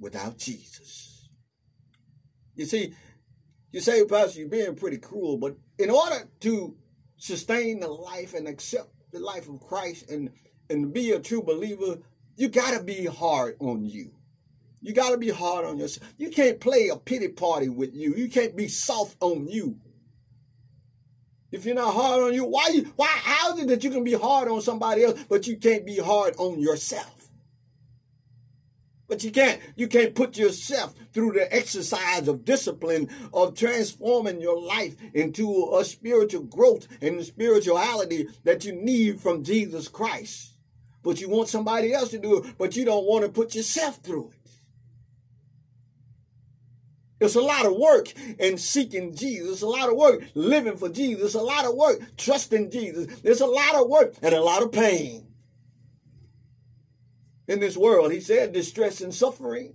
[0.00, 1.28] without Jesus.
[2.54, 2.94] You see,
[3.72, 6.76] you say, Pastor, you're being pretty cruel, but in order to
[7.16, 10.30] sustain the life and accept the life of Christ and
[10.70, 11.98] and be a true believer,
[12.36, 14.12] you got to be hard on you.
[14.80, 16.12] You got to be hard on yourself.
[16.18, 18.14] You can't play a pity party with you.
[18.14, 19.78] You can't be soft on you.
[21.52, 24.04] If you're not hard on you, why you why how is it that you can
[24.04, 27.13] be hard on somebody else, but you can't be hard on yourself?
[29.14, 34.60] But you can't you can't put yourself through the exercise of discipline of transforming your
[34.60, 40.54] life into a spiritual growth and spirituality that you need from Jesus Christ
[41.04, 43.98] but you want somebody else to do it, but you don't want to put yourself
[43.98, 44.50] through it.
[47.20, 51.34] It's a lot of work in seeking Jesus, a lot of work living for Jesus,
[51.34, 53.20] a lot of work trusting Jesus.
[53.20, 55.28] There's a lot of work and a lot of pain
[57.48, 58.12] in this world.
[58.12, 59.74] He said distress and suffering.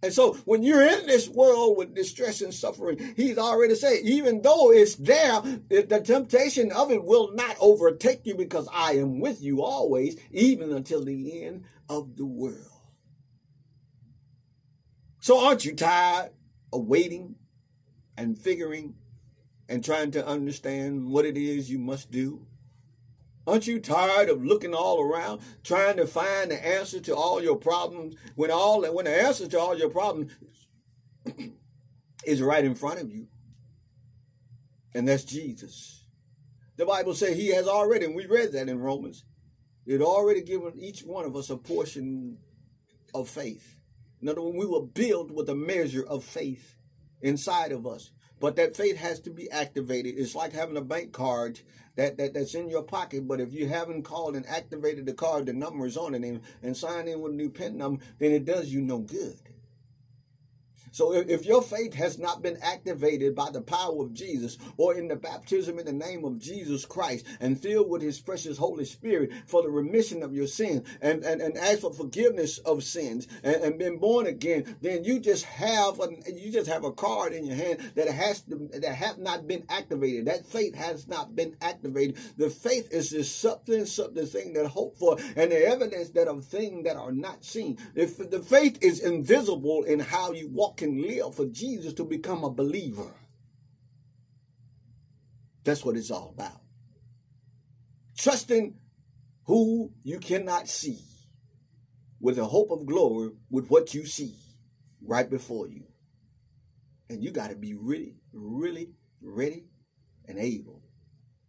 [0.00, 4.42] And so when you're in this world with distress and suffering, he's already said, even
[4.42, 9.42] though it's there, the temptation of it will not overtake you because I am with
[9.42, 12.70] you always, even until the end of the world.
[15.20, 16.30] So aren't you tired
[16.72, 17.34] of waiting
[18.16, 18.94] and figuring
[19.68, 22.46] and trying to understand what it is you must do?
[23.48, 27.56] Aren't you tired of looking all around, trying to find the answer to all your
[27.56, 30.32] problems when all when the answer to all your problems
[32.26, 33.26] is right in front of you?
[34.94, 36.04] And that's Jesus.
[36.76, 39.24] The Bible says he has already, and we read that in Romans,
[39.86, 42.36] it already given each one of us a portion
[43.14, 43.76] of faith.
[44.20, 46.76] In other words, we were built with a measure of faith
[47.22, 48.10] inside of us.
[48.40, 50.14] But that faith has to be activated.
[50.16, 51.60] It's like having a bank card
[51.96, 55.46] that, that that's in your pocket, but if you haven't called and activated the card,
[55.46, 58.32] the number is on it, and, and signed in with a new PIN number, then
[58.32, 59.38] it does you no good.
[60.90, 65.08] So if, your faith has not been activated by the power of Jesus or in
[65.08, 69.30] the baptism in the name of Jesus Christ and filled with his precious Holy Spirit
[69.46, 73.56] for the remission of your sins and, and, and ask for forgiveness of sins and,
[73.56, 77.46] and been born again, then you just have a, you just have a card in
[77.46, 80.26] your hand that has to, that have not been activated.
[80.26, 82.16] That faith has not been activated.
[82.36, 86.44] The faith is this something, something thing that hope for and the evidence that of
[86.44, 87.78] things that are not seen.
[87.94, 92.44] If the faith is invisible in how you walk can live for Jesus to become
[92.44, 93.14] a believer.
[95.64, 96.60] That's what it's all about.
[98.16, 98.74] Trusting
[99.44, 101.00] who you cannot see
[102.20, 104.34] with the hope of glory with what you see
[105.02, 105.84] right before you.
[107.10, 109.66] And you got to be really, really ready
[110.26, 110.82] and able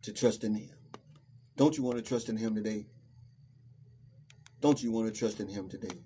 [0.04, 0.76] to trust in Him.
[1.56, 2.88] Don't you want to trust in Him today?
[4.62, 5.98] Don't you want to trust in Him today?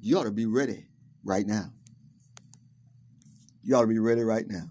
[0.00, 0.86] You ought to be ready
[1.24, 1.72] right now.
[3.66, 4.68] You ought to be ready right now.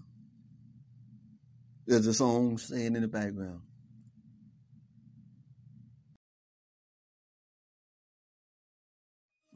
[1.86, 3.60] There's a song saying in the background.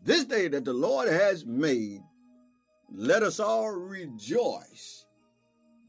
[0.02, 2.02] This day that the Lord has made,
[2.92, 5.06] let us all rejoice,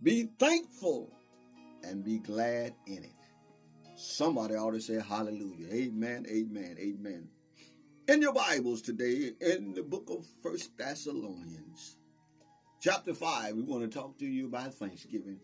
[0.02, 1.12] be thankful,
[1.84, 3.12] and be glad in it.
[3.98, 5.68] Somebody ought to say hallelujah.
[5.74, 7.28] Amen, amen, amen.
[8.08, 11.98] In your Bibles today, in the book of First Thessalonians,
[12.82, 15.40] Chapter 5, we want to talk to you about Thanksgiving.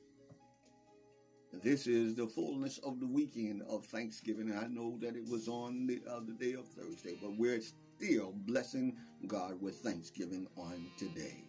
[1.62, 4.52] This is the fullness of the weekend of Thanksgiving.
[4.52, 8.98] I know that it was on the other day of Thursday, but we're still blessing
[9.28, 11.44] God with Thanksgiving on today.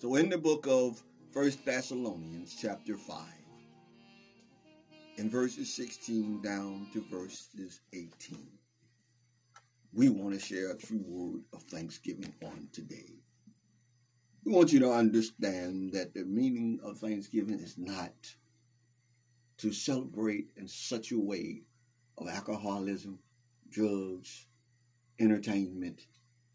[0.00, 3.22] So in the book of First Thessalonians, chapter 5,
[5.18, 8.48] in verses 16 down to verses 18,
[9.92, 13.20] we want to share a true word of thanksgiving on today.
[14.44, 18.14] We want you to understand that the meaning of Thanksgiving is not
[19.58, 21.62] to celebrate in such a way
[22.16, 23.18] of alcoholism,
[23.68, 24.46] drugs,
[25.18, 26.00] entertainment,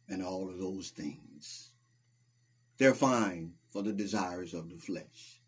[0.10, 1.72] and all of those things.
[2.78, 5.40] They're fine for the desires of the flesh.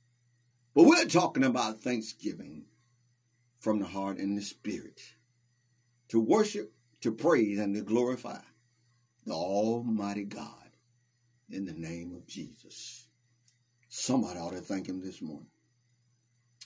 [0.76, 2.66] But we're talking about Thanksgiving
[3.60, 5.02] from the heart and the spirit
[6.10, 6.72] to worship,
[7.02, 8.40] to praise, and to glorify
[9.26, 10.67] the Almighty God
[11.50, 13.08] in the name of Jesus.
[13.90, 15.48] Somebody ought to thank him this morning.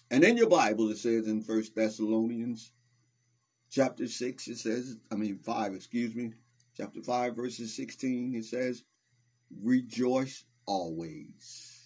[0.09, 2.71] And in your Bible, it says in First Thessalonians
[3.69, 6.33] chapter 6, it says, I mean 5, excuse me,
[6.75, 8.83] chapter 5, verses 16, it says,
[9.61, 11.79] Rejoice always.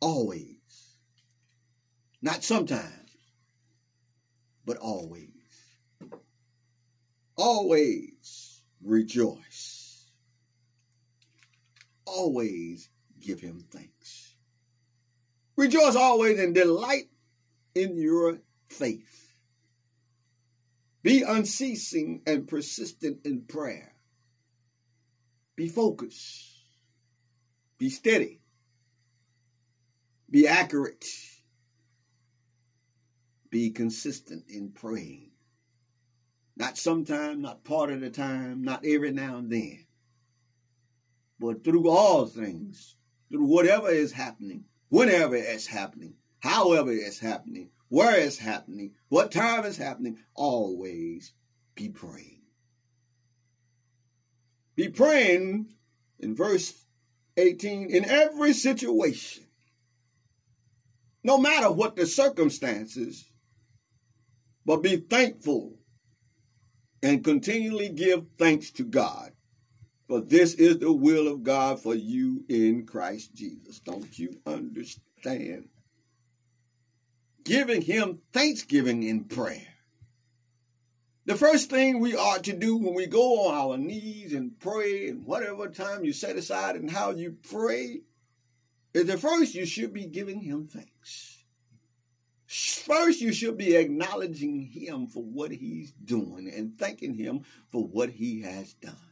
[0.00, 0.56] Always.
[2.22, 3.10] Not sometimes,
[4.64, 5.30] but always.
[7.36, 9.77] Always rejoice
[12.08, 12.88] always
[13.20, 14.34] give him thanks.
[15.56, 17.10] Rejoice always and delight
[17.74, 19.34] in your faith.
[21.02, 23.92] Be unceasing and persistent in prayer.
[25.56, 26.46] Be focused.
[27.78, 28.40] Be steady.
[30.30, 31.06] Be accurate.
[33.50, 35.30] Be consistent in praying.
[36.56, 39.87] Not sometime, not part of the time, not every now and then
[41.40, 42.96] but through all things,
[43.30, 49.64] through whatever is happening, whenever it's happening, however it's happening, where it's happening, what time
[49.64, 51.32] it's happening, always
[51.74, 52.42] be praying.
[54.76, 55.74] Be praying
[56.20, 56.84] in verse
[57.36, 59.44] 18 in every situation,
[61.22, 63.24] no matter what the circumstances,
[64.64, 65.78] but be thankful
[67.02, 69.32] and continually give thanks to God
[70.08, 73.78] for this is the will of God for you in Christ Jesus.
[73.80, 75.68] Don't you understand?
[77.44, 79.66] Giving him thanksgiving in prayer.
[81.26, 85.08] The first thing we ought to do when we go on our knees and pray,
[85.08, 88.00] and whatever time you set aside and how you pray,
[88.94, 91.44] is that first you should be giving him thanks.
[92.46, 98.08] First, you should be acknowledging him for what he's doing and thanking him for what
[98.08, 99.07] he has done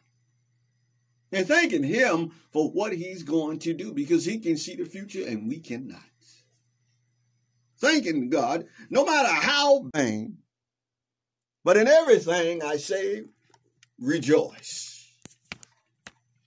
[1.32, 5.26] and thanking him for what he's going to do because he can see the future
[5.26, 6.00] and we cannot.
[7.78, 10.38] Thanking God, no matter how vain,
[11.62, 13.24] but in everything I say,
[13.98, 15.06] rejoice.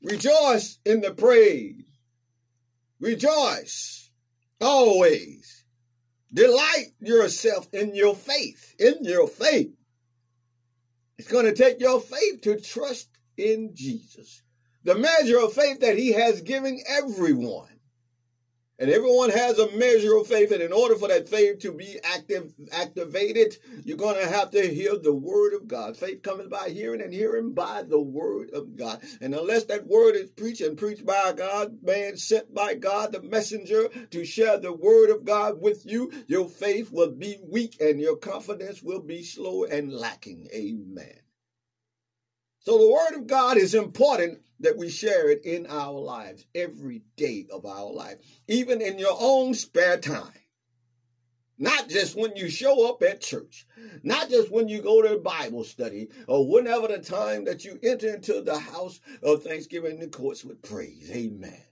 [0.01, 1.83] Rejoice in the praise.
[2.99, 4.09] Rejoice
[4.61, 5.65] always.
[6.33, 8.75] Delight yourself in your faith.
[8.79, 9.73] In your faith.
[11.17, 14.41] It's going to take your faith to trust in Jesus.
[14.83, 17.69] The measure of faith that he has given everyone.
[18.81, 20.51] And everyone has a measure of faith.
[20.51, 24.61] And in order for that faith to be active, activated, you're going to have to
[24.61, 25.97] hear the word of God.
[25.97, 29.01] Faith comes by hearing and hearing by the word of God.
[29.19, 33.21] And unless that word is preached and preached by God, man sent by God, the
[33.21, 37.99] messenger to share the word of God with you, your faith will be weak and
[37.99, 40.47] your confidence will be slow and lacking.
[40.53, 41.19] Amen.
[42.59, 47.03] So the word of God is important that we share it in our lives every
[47.15, 50.33] day of our life, even in your own spare time.
[51.57, 53.67] Not just when you show up at church,
[54.01, 58.15] not just when you go to Bible study, or whenever the time that you enter
[58.15, 61.11] into the house of thanksgiving the courts with praise.
[61.11, 61.63] Amen.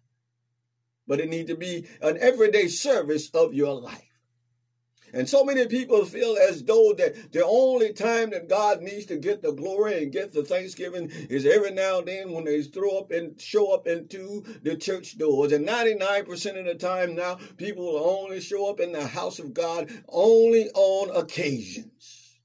[1.08, 4.07] But it needs to be an everyday service of your life.
[5.14, 9.18] And so many people feel as though that the only time that God needs to
[9.18, 12.98] get the glory and get the thanksgiving is every now and then when they throw
[12.98, 15.52] up and show up into the church doors.
[15.52, 19.54] And 99% of the time now, people will only show up in the house of
[19.54, 22.40] God only on occasions.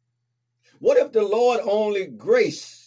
[0.78, 2.81] What if the Lord only grace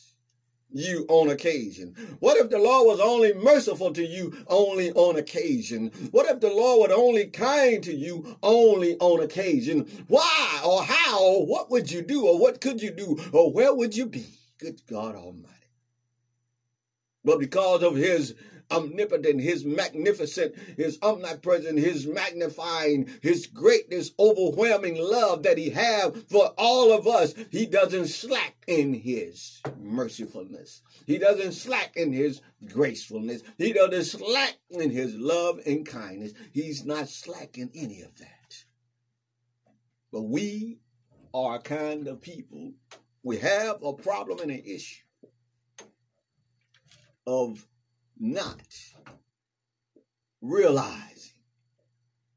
[0.75, 1.95] you on occasion?
[2.19, 5.87] What if the Lord was only merciful to you only on occasion?
[6.11, 9.87] What if the Lord was only kind to you only on occasion?
[10.07, 11.39] Why or how?
[11.43, 14.25] What would you do or what could you do or where would you be?
[14.59, 15.53] Good God Almighty.
[17.23, 18.35] But because of his
[18.71, 26.53] omnipotent, his magnificent, his omnipresent, his magnifying, his greatness, overwhelming love that he have for
[26.57, 27.33] all of us.
[27.51, 30.81] He doesn't slack in his mercifulness.
[31.05, 33.43] He doesn't slack in his gracefulness.
[33.57, 36.33] He doesn't slack in his love and kindness.
[36.51, 38.65] He's not slack in any of that.
[40.11, 40.79] But we
[41.33, 42.71] are a kind of people,
[43.21, 45.03] we have a problem and an issue
[47.27, 47.67] of
[48.19, 48.61] not
[50.41, 51.33] realizing,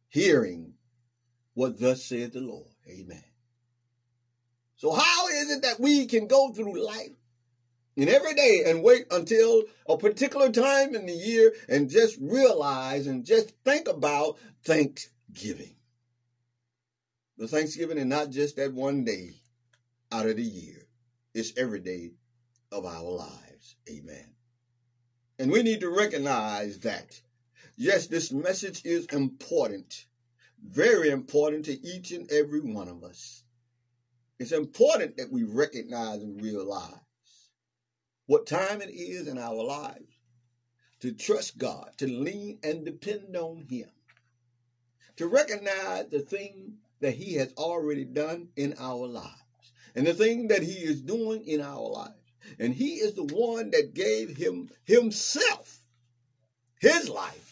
[0.08, 0.74] hearing
[1.54, 2.72] what thus said the Lord.
[2.88, 3.22] Amen.
[4.76, 7.16] So how is it that we can go through life
[7.96, 13.08] and every day and wait until a particular time in the year and just realize
[13.08, 15.74] and just think about Thanksgiving?
[17.38, 19.30] The Thanksgiving is not just that one day
[20.12, 20.86] out of the year.
[21.34, 22.12] It's every day
[22.72, 23.76] of our lives.
[23.90, 24.34] Amen.
[25.38, 27.20] And we need to recognize that,
[27.76, 30.06] yes, this message is important,
[30.64, 33.44] very important to each and every one of us.
[34.40, 36.94] It's important that we recognize and realize
[38.26, 40.12] what time it is in our lives
[41.00, 43.88] to trust God, to lean and depend on Him,
[45.16, 50.48] to recognize the thing that He has already done in our lives and the thing
[50.48, 52.17] that He is doing in our lives.
[52.58, 55.78] And he is the one that gave him himself,
[56.80, 57.48] his life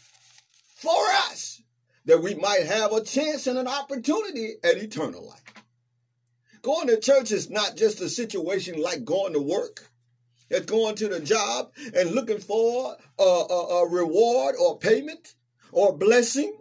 [0.77, 1.63] for us,
[2.05, 5.43] that we might have a chance and an opportunity at eternal life.
[6.63, 9.89] Going to church is not just a situation like going to work.
[10.51, 15.35] It's going to the job and looking for a, a, a reward or payment
[15.73, 16.57] or blessing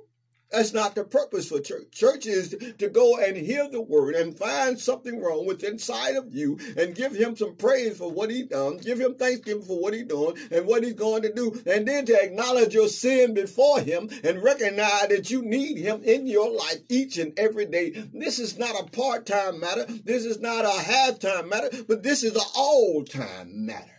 [0.55, 1.91] that's not the purpose for church.
[1.91, 6.33] Church is to go and hear the word and find something wrong with inside of
[6.33, 9.93] you and give him some praise for what he done, give him thanksgiving for what
[9.93, 13.79] he doing and what he's going to do, and then to acknowledge your sin before
[13.81, 17.91] him and recognize that you need him in your life each and every day.
[18.13, 19.85] This is not a part-time matter.
[19.85, 23.94] This is not a half-time matter, but this is an all-time matter.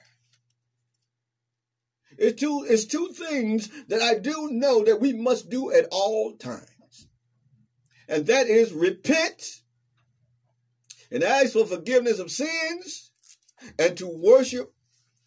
[2.18, 6.36] It's two, it's two things that I do know that we must do at all
[6.36, 7.08] times.
[8.08, 9.62] And that is repent
[11.10, 13.10] and ask for forgiveness of sins
[13.78, 14.72] and to worship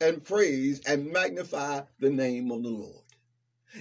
[0.01, 3.03] and praise and magnify the name of the Lord.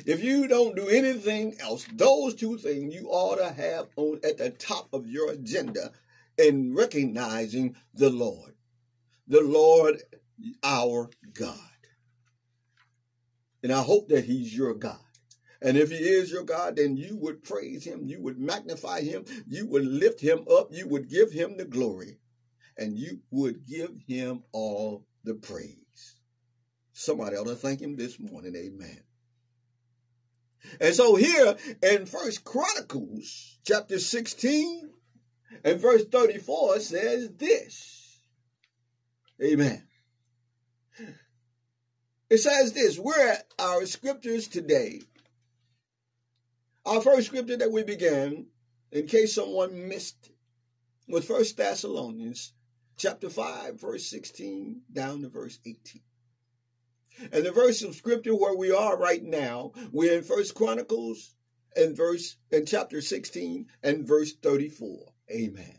[0.05, 4.37] If you don't do anything else, those two things you ought to have on at
[4.37, 5.93] the top of your agenda
[6.37, 8.55] in recognizing the Lord,
[9.27, 10.03] the Lord
[10.63, 11.68] our God.
[13.69, 14.97] And I hope that he's your God.
[15.61, 19.27] And if he is your God, then you would praise him, you would magnify him,
[19.47, 22.19] you would lift him up, you would give him the glory,
[22.79, 26.17] and you would give him all the praise.
[26.95, 28.57] Somebody ought to thank him this morning.
[28.57, 29.03] Amen.
[30.81, 34.91] And so here in First Chronicles chapter 16
[35.63, 38.23] and verse 34 says this.
[39.45, 39.88] Amen.
[42.31, 45.03] It says this, where our scriptures today
[46.85, 48.47] Our first scripture that we began,
[48.93, 50.31] in case someone missed,
[51.07, 52.53] was First Thessalonians
[52.99, 56.03] chapter 5, verse 16 down to verse 18.
[57.33, 61.35] And the verse of scripture where we are right now, we're in First Chronicles
[61.77, 65.13] and verse in chapter 16 and verse 34.
[65.31, 65.79] Amen.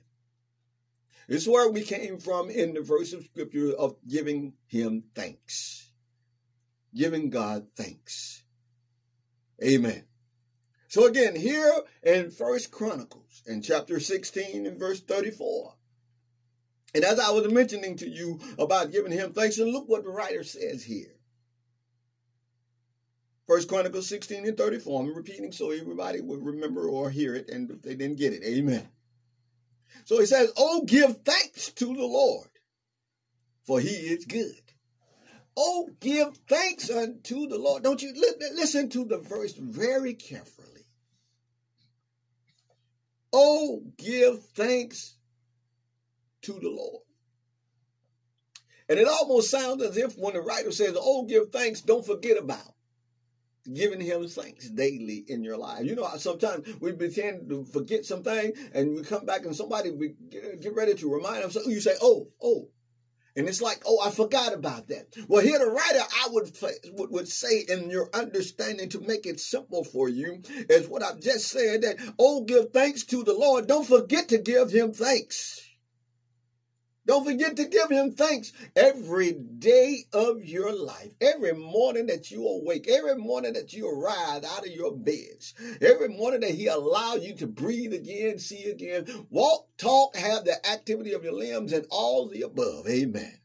[1.28, 5.89] Is where we came from in the verse of scripture of giving him thanks.
[6.96, 8.44] Giving God thanks.
[9.64, 10.06] Amen.
[10.88, 11.72] So again, here
[12.02, 15.76] in First Chronicles in chapter 16 and verse 34.
[16.96, 20.10] And as I was mentioning to you about giving him thanks, and look what the
[20.10, 21.14] writer says here.
[23.48, 25.02] First Chronicles 16 and 34.
[25.02, 28.44] I'm repeating so everybody will remember or hear it, and if they didn't get it,
[28.44, 28.88] amen.
[30.06, 32.50] So he says, Oh, give thanks to the Lord,
[33.64, 34.62] for he is good.
[35.62, 37.84] Oh, give thanks unto the Lord.
[37.84, 38.14] Don't you
[38.56, 40.86] listen to the verse very carefully.
[43.34, 45.18] Oh, give thanks
[46.44, 47.04] to the Lord.
[48.88, 52.38] And it almost sounds as if when the writer says, Oh, give thanks, don't forget
[52.38, 52.74] about
[53.74, 55.84] giving him thanks daily in your life.
[55.84, 60.16] You know, sometimes we pretend to forget something and we come back and somebody we
[60.32, 61.52] get ready to remind.
[61.52, 62.70] So you say, oh, oh.
[63.36, 65.16] And it's like, oh, I forgot about that.
[65.28, 66.52] Well, here the writer, I would,
[67.12, 71.48] would, say in your understanding to make it simple for you is what I've just
[71.50, 73.68] said that, oh, give thanks to the Lord.
[73.68, 75.69] Don't forget to give him thanks.
[77.10, 81.12] Don't forget to give him thanks every day of your life.
[81.20, 86.10] Every morning that you awake, every morning that you arise out of your beds, every
[86.10, 91.14] morning that he allows you to breathe again, see again, walk, talk, have the activity
[91.14, 92.88] of your limbs, and all the above.
[92.88, 93.40] Amen.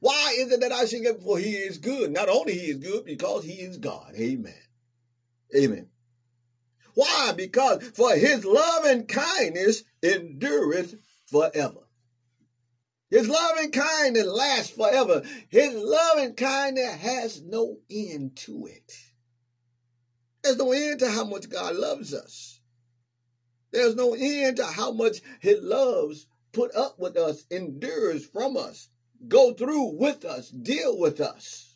[0.00, 1.22] Why is it that I should give?
[1.22, 2.10] For he is good.
[2.10, 4.14] Not only he is good, because he is God.
[4.16, 4.52] Amen.
[5.56, 5.90] Amen.
[6.94, 7.34] Why?
[7.36, 11.81] Because for his love and kindness endureth forever.
[13.12, 15.22] His loving kindness lasts forever.
[15.50, 18.90] His loving kindness has no end to it.
[20.42, 22.58] There's no end to how much God loves us.
[23.70, 28.88] There's no end to how much He loves, put up with us, endures from us,
[29.28, 31.71] go through with us, deal with us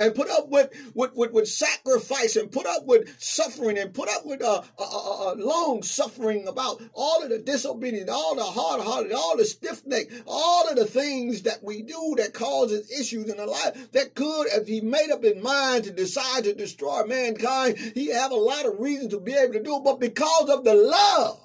[0.00, 4.08] and put up with, with, with, with, sacrifice and put up with suffering and put
[4.08, 8.42] up with uh, uh, uh, uh long suffering about all of the disobedience, all the
[8.42, 12.90] hard hearted, all the stiff neck, all of the things that we do that causes
[12.90, 16.54] issues in the life that could, if he made up his mind to decide to
[16.54, 20.00] destroy mankind, he have a lot of reasons to be able to do it, but
[20.00, 21.40] because of the love,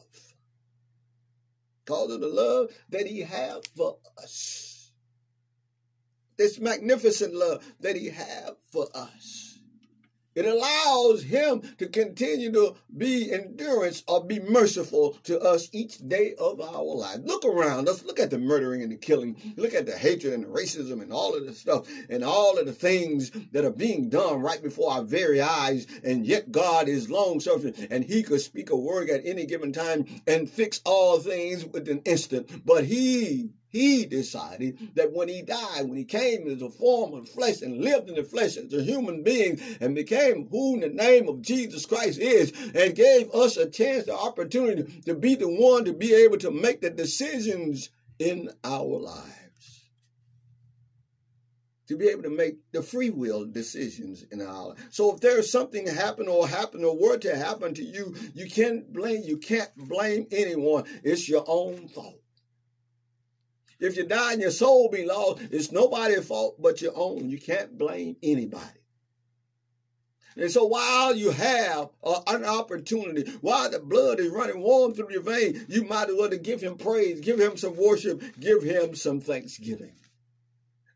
[1.85, 4.68] because of the love that he has for us
[6.39, 9.59] this magnificent love that he has for us.
[10.35, 16.35] It allows him to continue to be endurance or be merciful to us each day
[16.39, 17.17] of our life.
[17.25, 18.05] Look around us.
[18.05, 19.35] Look at the murdering and the killing.
[19.57, 22.67] Look at the hatred and the racism and all of the stuff and all of
[22.67, 25.87] the things that are being done right before our very eyes.
[26.05, 29.73] And yet God is long suffering and he could speak a word at any given
[29.73, 32.65] time and fix all things with an instant.
[32.65, 37.29] But he he decided that when he died, when he came as a form of
[37.29, 41.29] flesh and lived in the flesh as a human being and became who the name
[41.29, 45.85] of Jesus Christ is and gave us a chance, the opportunity to be the one
[45.85, 49.35] to be able to make the decisions in our lives.
[51.89, 54.87] To be able to make the free will decisions in our life.
[54.91, 58.91] So if there's something happen or happen or were to happen to you, you can't
[58.91, 60.85] blame you can't blame anyone.
[61.03, 62.19] It's your own fault.
[63.79, 67.29] If you die and your soul be lost, it's nobody's fault but your own.
[67.29, 68.79] You can't blame anybody.
[70.35, 71.89] And so while you have
[72.27, 76.29] an opportunity, while the blood is running warm through your veins, you might as well
[76.29, 79.93] give him praise, give him some worship, give him some thanksgiving.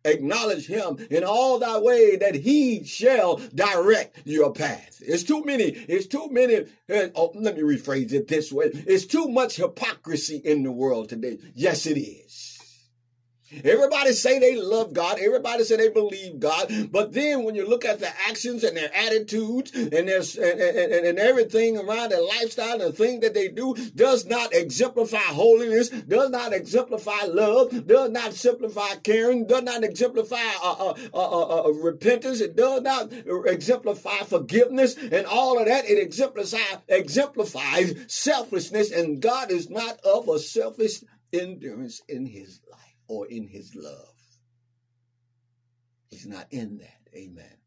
[0.05, 5.01] Acknowledge him in all thy way that he shall direct your path.
[5.01, 8.69] It's too many, it's too many, uh, oh, let me rephrase it this way.
[8.73, 11.39] It's too much hypocrisy in the world today.
[11.55, 12.52] Yes, it is.
[13.63, 15.19] Everybody say they love God.
[15.19, 16.89] Everybody say they believe God.
[16.91, 21.05] But then when you look at the actions and their attitudes and their and, and,
[21.05, 25.89] and everything around their lifestyle and the thing that they do does not exemplify holiness,
[25.89, 31.71] does not exemplify love, does not exemplify caring, does not exemplify uh, uh, uh, uh,
[31.71, 33.11] repentance, it does not
[33.45, 35.85] exemplify forgiveness and all of that.
[35.85, 42.82] It exemplifies, exemplifies selflessness, and God is not of a selfish endurance in his life
[43.07, 44.15] or in his love.
[46.09, 46.99] He's not in that.
[47.15, 47.57] Amen.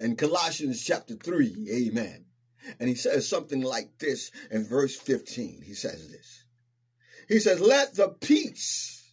[0.00, 1.68] in Colossians chapter 3.
[1.70, 2.24] Amen.
[2.80, 5.62] And he says something like this in verse 15.
[5.62, 6.44] He says this.
[7.28, 9.12] He says, Let the peace,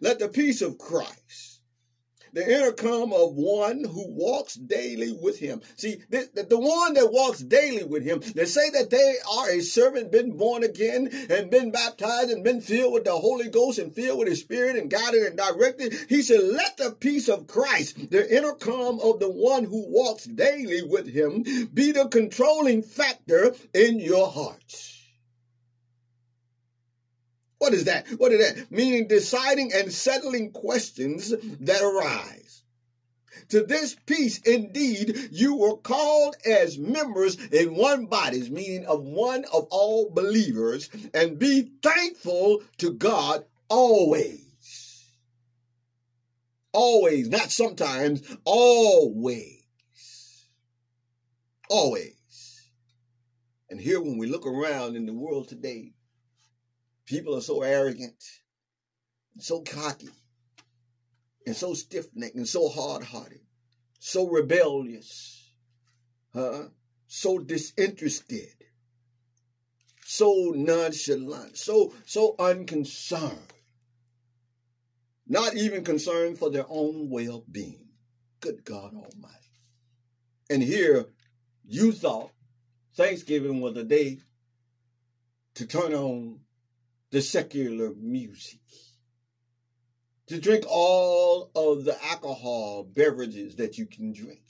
[0.00, 1.53] let the peace of Christ
[2.34, 5.62] the intercom of one who walks daily with him.
[5.76, 9.50] See, the, the, the, one that walks daily with him, they say that they are
[9.50, 13.78] a servant, been born again and been baptized and been filled with the Holy Ghost
[13.78, 15.94] and filled with his spirit and guided and directed.
[16.08, 20.82] He said, let the peace of Christ, the intercom of the one who walks daily
[20.82, 24.93] with him, be the controlling factor in your hearts.
[27.64, 28.06] What is that?
[28.18, 28.70] What is that?
[28.70, 32.62] Meaning deciding and settling questions that arise.
[33.48, 39.46] To this peace, indeed, you were called as members in one body, meaning of one
[39.50, 45.06] of all believers, and be thankful to God always.
[46.74, 49.64] Always, not sometimes, always.
[51.70, 52.68] Always.
[53.70, 55.93] And here, when we look around in the world today,
[57.06, 58.22] People are so arrogant,
[59.38, 60.08] so cocky,
[61.46, 63.40] and so stiff necked and so hard hearted,
[63.98, 65.50] so rebellious,
[66.32, 66.64] huh?
[67.06, 68.54] so disinterested,
[70.04, 73.52] so nonchalant, so so unconcerned,
[75.26, 77.88] not even concerned for their own well being.
[78.40, 79.44] Good God Almighty.
[80.50, 81.06] And here
[81.64, 82.30] you thought
[82.94, 84.20] Thanksgiving was a day
[85.54, 86.40] to turn on
[87.14, 88.58] the secular music,
[90.26, 94.42] to drink all of the alcohol beverages that you can drink,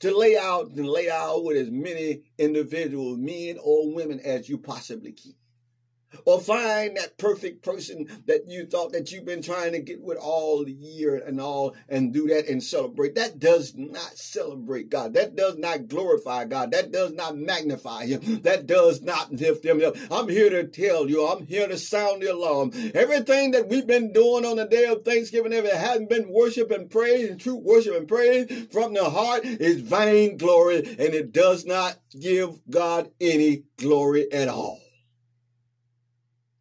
[0.00, 4.56] to lay out and lay out with as many individual men or women, as you
[4.56, 5.34] possibly can
[6.24, 10.18] or find that perfect person that you thought that you've been trying to get with
[10.18, 13.14] all the year and all and do that and celebrate.
[13.14, 15.14] That does not celebrate God.
[15.14, 16.72] That does not glorify God.
[16.72, 18.42] That does not magnify Him.
[18.42, 19.96] That does not lift Him up.
[20.10, 22.72] I'm here to tell you, I'm here to sound the alarm.
[22.94, 26.70] Everything that we've been doing on the day of Thanksgiving, if it hasn't been worship
[26.70, 31.32] and praise and true worship and praise from the heart, is vain glory and it
[31.32, 34.83] does not give God any glory at all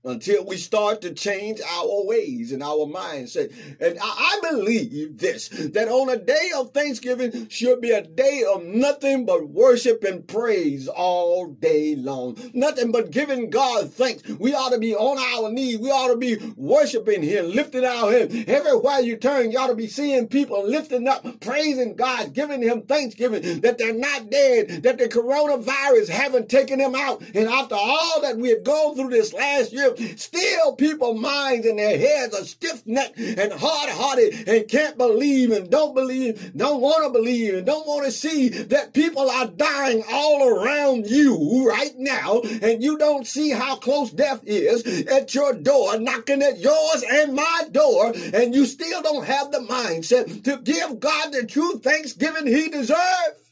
[0.06, 3.54] until we start to change our ways and our mindset.
[3.80, 8.64] And I, believe this, that on a day of Thanksgiving should be a day of
[8.64, 12.38] nothing but worship and praise all day long.
[12.54, 14.28] Nothing but giving God thanks.
[14.28, 15.80] We ought to be on our knees.
[15.80, 18.44] We ought to be worshiping Him, lifting our hands.
[18.48, 22.82] Everywhere you turn, you ought to be seeing people lifting up, praising God, giving Him
[22.82, 27.22] thanksgiving that they're not dead, that the coronavirus haven't taken them out.
[27.34, 31.80] And after all that we have gone through this last year, Still, people minds and
[31.80, 36.82] their heads are stiff necked and hard hearted and can't believe and don't believe, don't
[36.82, 41.68] want to believe and don't want to see that people are dying all around you
[41.68, 42.42] right now.
[42.62, 47.34] And you don't see how close death is at your door, knocking at yours and
[47.34, 48.14] my door.
[48.34, 53.43] And you still don't have the mindset to give God the true thanksgiving he deserves.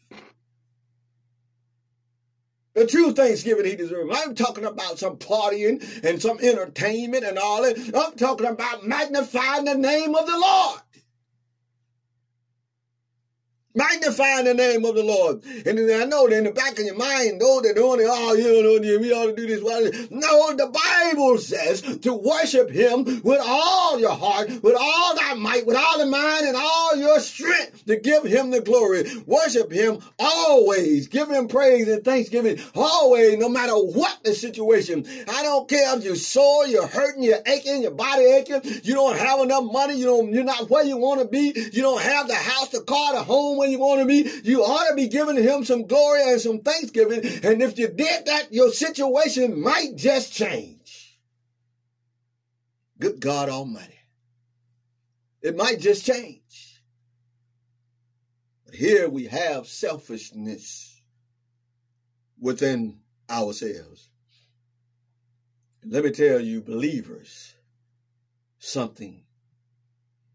[2.73, 4.17] The true Thanksgiving he deserves.
[4.17, 7.77] I'm talking about some partying and some entertainment and all that.
[7.93, 10.79] I'm talking about magnifying the name of the Lord.
[13.73, 15.43] Magnifying the name of the Lord.
[15.65, 18.07] And I know that in the back of your mind, oh, those that doing it,
[18.09, 19.61] oh, you know, we ought to do this.
[20.11, 25.65] No, the Bible says to worship him with all your heart, with all thy might,
[25.65, 29.05] with all the mind and all your strength to give him the glory.
[29.25, 31.07] Worship him always.
[31.07, 35.05] Give him praise and thanksgiving always, no matter what the situation.
[35.29, 39.17] I don't care if you're sore, you're hurting, you're aching, your body aching, you don't
[39.17, 42.27] have enough money, you don't, you're not where you want to be, you don't have
[42.27, 45.35] the house, the car, the home, you want to be, you ought to be giving
[45.35, 47.19] him some glory and some thanksgiving.
[47.43, 51.19] And if you did that, your situation might just change.
[52.99, 53.99] Good God Almighty.
[55.41, 56.81] It might just change.
[58.65, 61.01] But here we have selfishness
[62.39, 62.99] within
[63.29, 64.09] ourselves.
[65.83, 67.55] Let me tell you, believers,
[68.59, 69.23] something.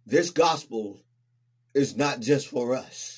[0.04, 1.04] This gospel
[1.72, 3.15] is not just for us.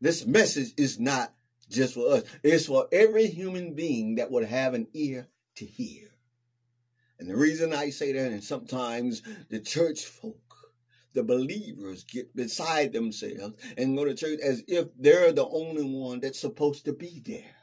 [0.00, 1.32] This message is not
[1.68, 2.22] just for us.
[2.42, 6.08] It's for every human being that would have an ear to hear.
[7.18, 10.38] And the reason I say that, and sometimes the church folk,
[11.12, 16.20] the believers get beside themselves and go to church as if they're the only one
[16.20, 17.59] that's supposed to be there.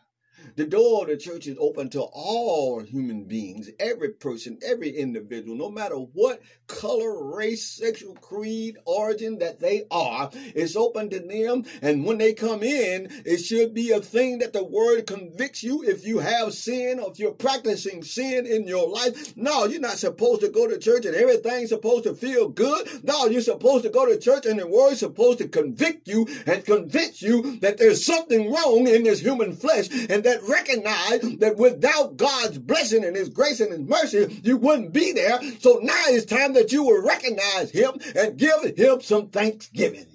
[0.55, 5.55] The door of the church is open to all human beings, every person, every individual,
[5.55, 10.29] no matter what color, race, sexual creed, origin that they are.
[10.55, 11.65] It's open to them.
[11.81, 15.83] And when they come in, it should be a thing that the word convicts you
[15.83, 19.35] if you have sin or if you're practicing sin in your life.
[19.37, 22.87] No, you're not supposed to go to church and everything's supposed to feel good.
[23.03, 26.65] No, you're supposed to go to church and the word's supposed to convict you and
[26.65, 32.17] convince you that there's something wrong in this human flesh and that recognize that without
[32.17, 35.39] God's blessing and his grace and his mercy, you wouldn't be there.
[35.59, 40.05] So now it's time that you will recognize him and give him some thanksgiving.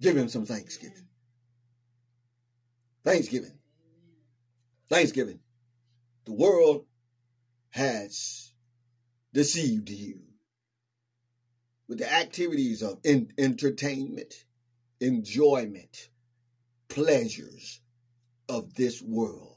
[0.00, 1.06] Give him some thanksgiving.
[3.04, 3.56] Thanksgiving.
[4.88, 5.38] Thanksgiving.
[6.24, 6.86] The world
[7.70, 8.52] has
[9.32, 10.18] deceived you
[11.86, 12.98] with the activities of
[13.38, 14.46] entertainment,
[15.00, 16.08] enjoyment,
[16.88, 17.79] pleasures
[18.50, 19.56] of this world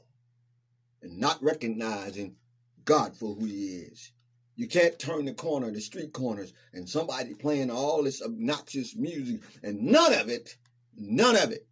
[1.02, 2.36] and not recognizing
[2.84, 4.12] God for who he is.
[4.56, 9.40] You can't turn the corner, the street corners, and somebody playing all this obnoxious music,
[9.64, 10.56] and none of it,
[10.96, 11.66] none of it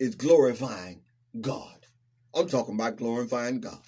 [0.00, 1.02] is glorifying
[1.40, 1.86] God.
[2.34, 3.78] I'm talking about glorifying God.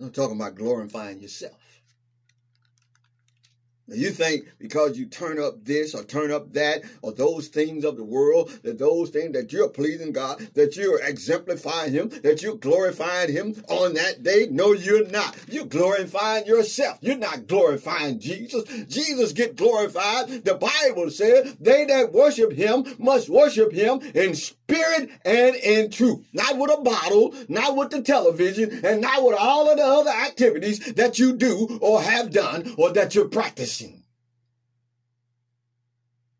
[0.00, 1.65] I'm talking about glorifying yourself.
[3.88, 7.96] You think because you turn up this or turn up that or those things of
[7.96, 12.56] the world, that those things that you're pleasing God, that you're exemplifying Him, that you're
[12.56, 14.48] glorifying Him on that day.
[14.50, 15.36] No, you're not.
[15.48, 16.98] You're glorifying yourself.
[17.00, 18.64] You're not glorifying Jesus.
[18.88, 20.44] Jesus get glorified.
[20.44, 26.26] The Bible says they that worship Him must worship Him in spirit and in truth.
[26.32, 30.10] Not with a bottle, not with the television, and not with all of the other
[30.10, 34.02] activities that you do or have done or that you're practicing.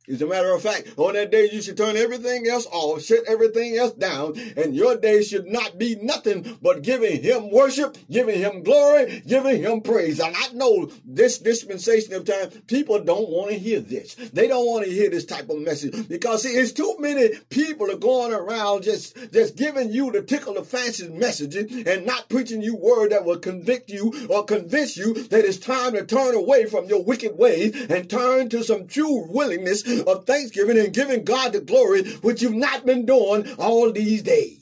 [0.09, 3.25] As a matter of fact, on that day you should turn everything else off, shut
[3.27, 8.39] everything else down, and your day should not be nothing but giving him worship, giving
[8.39, 10.21] him glory, giving him praise.
[10.21, 14.15] And I know this dispensation of time, people don't want to hear this.
[14.15, 17.91] They don't want to hear this type of message because see, it's too many people
[17.91, 22.63] are going around just, just giving you the tickle the fancy messages and not preaching
[22.63, 26.67] you word that will convict you or convince you that it's time to turn away
[26.67, 31.53] from your wicked ways and turn to some true willingness of thanksgiving and giving God
[31.53, 34.61] the glory, which you've not been doing all these days.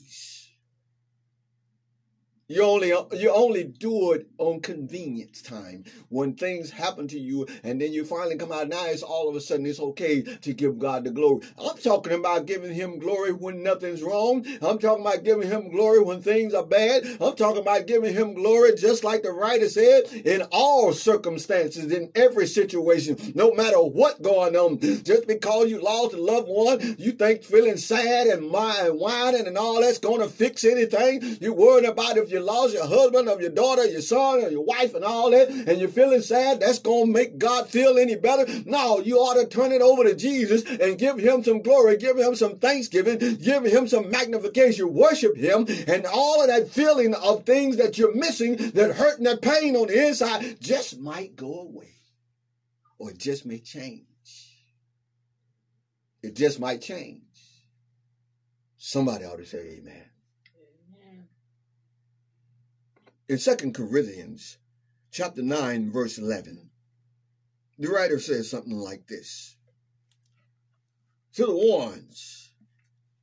[2.47, 7.81] You only you only do it on convenience time when things happen to you, and
[7.81, 8.67] then you finally come out.
[8.67, 11.43] Now it's all of a sudden it's okay to give God the glory.
[11.57, 14.45] I'm talking about giving Him glory when nothing's wrong.
[14.61, 17.05] I'm talking about giving Him glory when things are bad.
[17.19, 22.11] I'm talking about giving Him glory just like the writer said in all circumstances, in
[22.13, 24.77] every situation, no matter what going on.
[24.79, 29.81] Just because you lost a loved one, you think feeling sad and whining and all
[29.81, 31.37] that's going to fix anything.
[31.41, 34.63] You're worried about if you lost your husband, or your daughter, your son, or your
[34.63, 38.15] wife, and all that, and you're feeling sad, that's going to make God feel any
[38.15, 38.45] better.
[38.65, 42.17] No, you ought to turn it over to Jesus and give him some glory, give
[42.17, 47.45] him some thanksgiving, give him some magnification, worship him, and all of that feeling of
[47.45, 51.61] things that you're missing, that hurt and that pain on the inside, just might go
[51.61, 51.93] away.
[52.97, 54.03] Or it just may change.
[56.21, 57.21] It just might change.
[58.77, 60.05] Somebody ought to say amen.
[63.27, 64.59] In Second Corinthians
[65.09, 66.69] chapter 9, verse 11,
[67.79, 69.57] the writer says something like this.
[71.33, 72.53] To the ones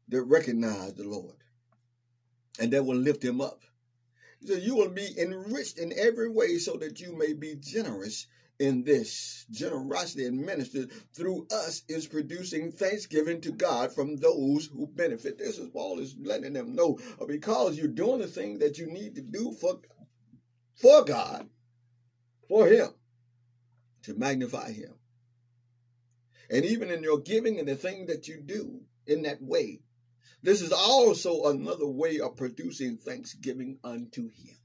[0.09, 1.37] that recognize the Lord
[2.59, 3.63] and that will lift him up.
[4.45, 8.27] So you will be enriched in every way so that you may be generous
[8.59, 9.45] in this.
[9.51, 15.39] Generosity administered through us is producing thanksgiving to God from those who benefit.
[15.39, 18.87] This is Paul is letting them know uh, because you're doing the thing that you
[18.87, 19.81] need to do for
[20.75, 21.49] for God,
[22.49, 22.89] for Him,
[24.05, 24.95] to magnify Him.
[26.51, 29.81] And even in your giving and the thing that you do in that way,
[30.43, 34.57] this is also another way of producing thanksgiving unto Him.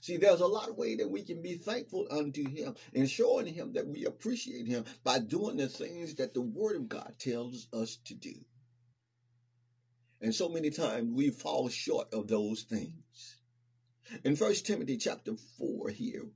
[0.00, 3.46] See, there's a lot of way that we can be thankful unto Him and showing
[3.46, 7.68] Him that we appreciate Him by doing the things that the Word of God tells
[7.72, 8.34] us to do.
[10.20, 13.36] And so many times we fall short of those things.
[14.24, 16.26] In First Timothy chapter 4 here,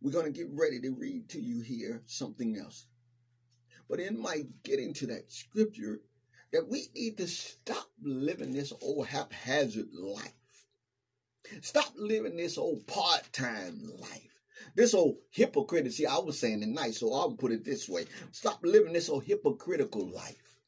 [0.00, 2.86] we're going to get ready to read to you here something else.
[3.88, 6.00] But in my getting to that scripture,
[6.52, 10.32] that we need to stop living this old haphazard life.
[11.60, 14.40] Stop living this old part-time life.
[14.74, 15.92] This old hypocrite.
[15.92, 18.06] See, I was saying nice, so I'll put it this way.
[18.32, 20.58] Stop living this old hypocritical life.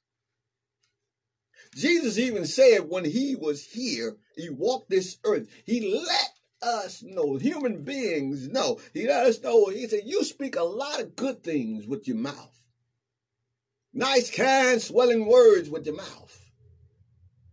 [1.75, 6.31] Jesus even said when he was here, he walked this earth, he let
[6.63, 8.81] us know, human beings know.
[8.95, 12.17] He let us know, he said, You speak a lot of good things with your
[12.17, 12.57] mouth.
[13.93, 16.46] Nice, kind, swelling words with your mouth.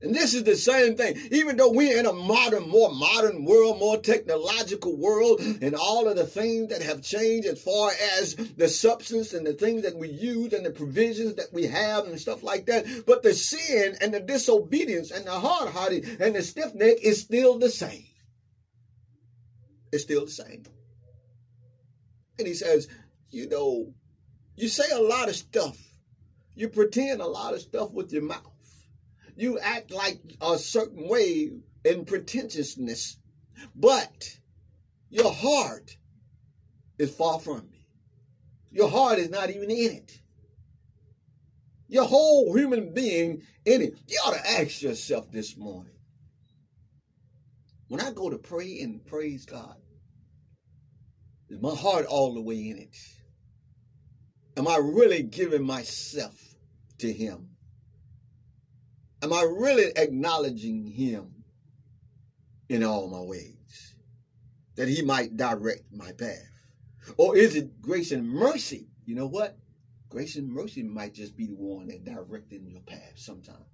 [0.03, 1.17] And this is the same thing.
[1.31, 6.17] Even though we're in a modern, more modern world, more technological world, and all of
[6.17, 10.09] the things that have changed as far as the substance and the things that we
[10.09, 12.85] use and the provisions that we have and stuff like that.
[13.07, 17.21] But the sin and the disobedience and the hard hearted and the stiff neck is
[17.21, 18.03] still the same.
[19.93, 20.63] It's still the same.
[22.37, 22.89] And he says,
[23.31, 23.93] you know,
[24.57, 25.77] you say a lot of stuff.
[26.55, 28.53] You pretend a lot of stuff with your mouth.
[29.35, 31.51] You act like a certain way
[31.83, 33.17] in pretentiousness,
[33.75, 34.37] but
[35.09, 35.97] your heart
[36.99, 37.87] is far from me.
[38.71, 40.19] Your heart is not even in it.
[41.87, 43.97] Your whole human being in it.
[44.07, 45.93] You ought to ask yourself this morning.
[47.87, 49.75] When I go to pray and praise God,
[51.49, 52.95] is my heart all the way in it?
[54.57, 56.33] Am I really giving myself
[56.99, 57.52] to Him?
[59.23, 61.45] Am I really acknowledging him
[62.67, 63.95] in all my ways?
[64.75, 66.51] That he might direct my path?
[67.15, 68.89] Or is it grace and mercy?
[69.05, 69.57] You know what?
[70.09, 73.72] Grace and mercy might just be the one that directing your path sometimes.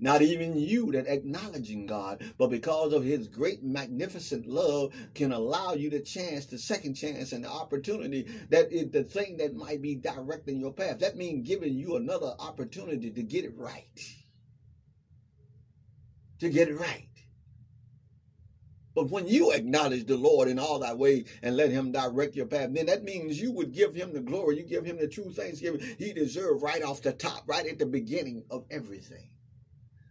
[0.00, 5.74] Not even you that acknowledging God, but because of his great magnificent love can allow
[5.74, 9.82] you the chance, the second chance and the opportunity that is the thing that might
[9.82, 11.00] be directing your path.
[11.00, 14.14] That means giving you another opportunity to get it right.
[16.40, 17.08] To get it right.
[18.94, 22.46] But when you acknowledge the Lord in all thy way and let him direct your
[22.46, 24.58] path, then that means you would give him the glory.
[24.58, 27.86] You give him the true thanksgiving he deserved right off the top, right at the
[27.86, 29.30] beginning of everything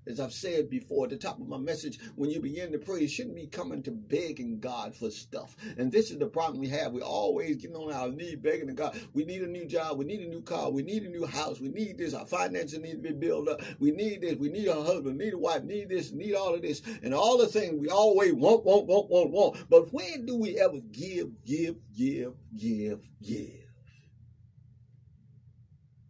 [0.07, 3.01] as I've said before at the top of my message, when you begin to pray,
[3.01, 5.55] you shouldn't be coming to begging God for stuff.
[5.77, 6.93] And this is the problem we have.
[6.93, 8.99] We always getting on our knee begging to God.
[9.13, 9.97] We need a new job.
[9.97, 10.71] We need a new car.
[10.71, 11.59] We need a new house.
[11.59, 12.13] We need this.
[12.13, 13.61] Our finances need to be built up.
[13.79, 14.35] We need this.
[14.35, 15.17] We need a husband.
[15.17, 15.63] We Need a wife.
[15.63, 16.11] We Need this.
[16.11, 16.81] Need all of this.
[17.03, 19.69] And all the things we always want, want, want, want, want.
[19.69, 23.63] But when do we ever give, give, give, give, give?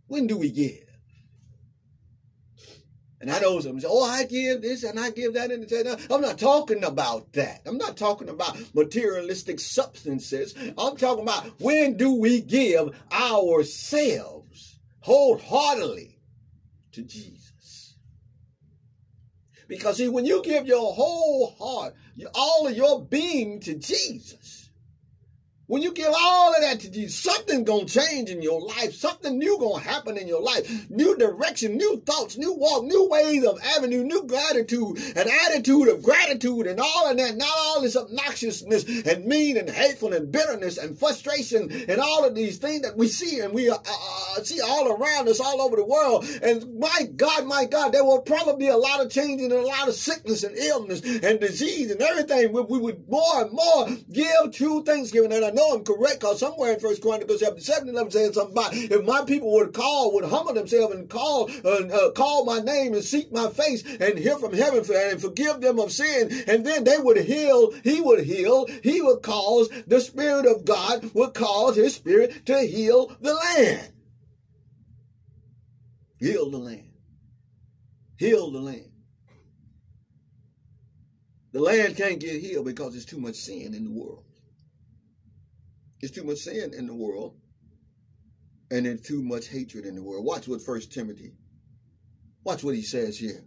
[0.08, 0.87] When do we give?
[3.20, 5.52] And I know some say, oh, I give this and I give that.
[5.52, 7.62] And no, I'm not talking about that.
[7.66, 10.54] I'm not talking about materialistic substances.
[10.78, 16.20] I'm talking about when do we give ourselves wholeheartedly
[16.92, 17.96] to Jesus?
[19.68, 21.96] Because see, when you give your whole heart,
[22.36, 24.57] all of your being to Jesus,
[25.68, 28.94] when you give all of that to Jesus, something gonna change in your life.
[28.94, 30.90] Something new gonna happen in your life.
[30.90, 36.02] New direction, new thoughts, new walk, new ways of avenue, new gratitude, an attitude of
[36.02, 37.36] gratitude, and all of that.
[37.36, 42.34] Not all this obnoxiousness and mean and hateful and bitterness and frustration and all of
[42.34, 45.76] these things that we see and we uh, uh, see all around us, all over
[45.76, 46.26] the world.
[46.42, 49.62] And my God, my God, there will probably be a lot of change and a
[49.62, 52.54] lot of sickness and illness and disease and everything.
[52.54, 55.34] We, we would more and more give true thanksgiving.
[55.34, 58.74] And know I'm correct because somewhere in First Chronicles chapter 7 11 saying something about
[58.74, 63.04] if my people would call, would humble themselves and call uh, call my name and
[63.04, 66.98] seek my face and hear from heaven and forgive them of sin, and then they
[66.98, 71.96] would heal, he would heal, he would cause the Spirit of God would cause his
[71.96, 73.92] spirit to heal the land.
[76.20, 76.92] Heal the land.
[78.18, 78.92] Heal the land.
[81.54, 84.27] The land can't get healed because there's too much sin in the world.
[86.00, 87.36] There's too much sin in the world,
[88.70, 90.26] and there's too much hatred in the world.
[90.26, 91.34] Watch what First Timothy.
[92.44, 93.44] Watch what he says here.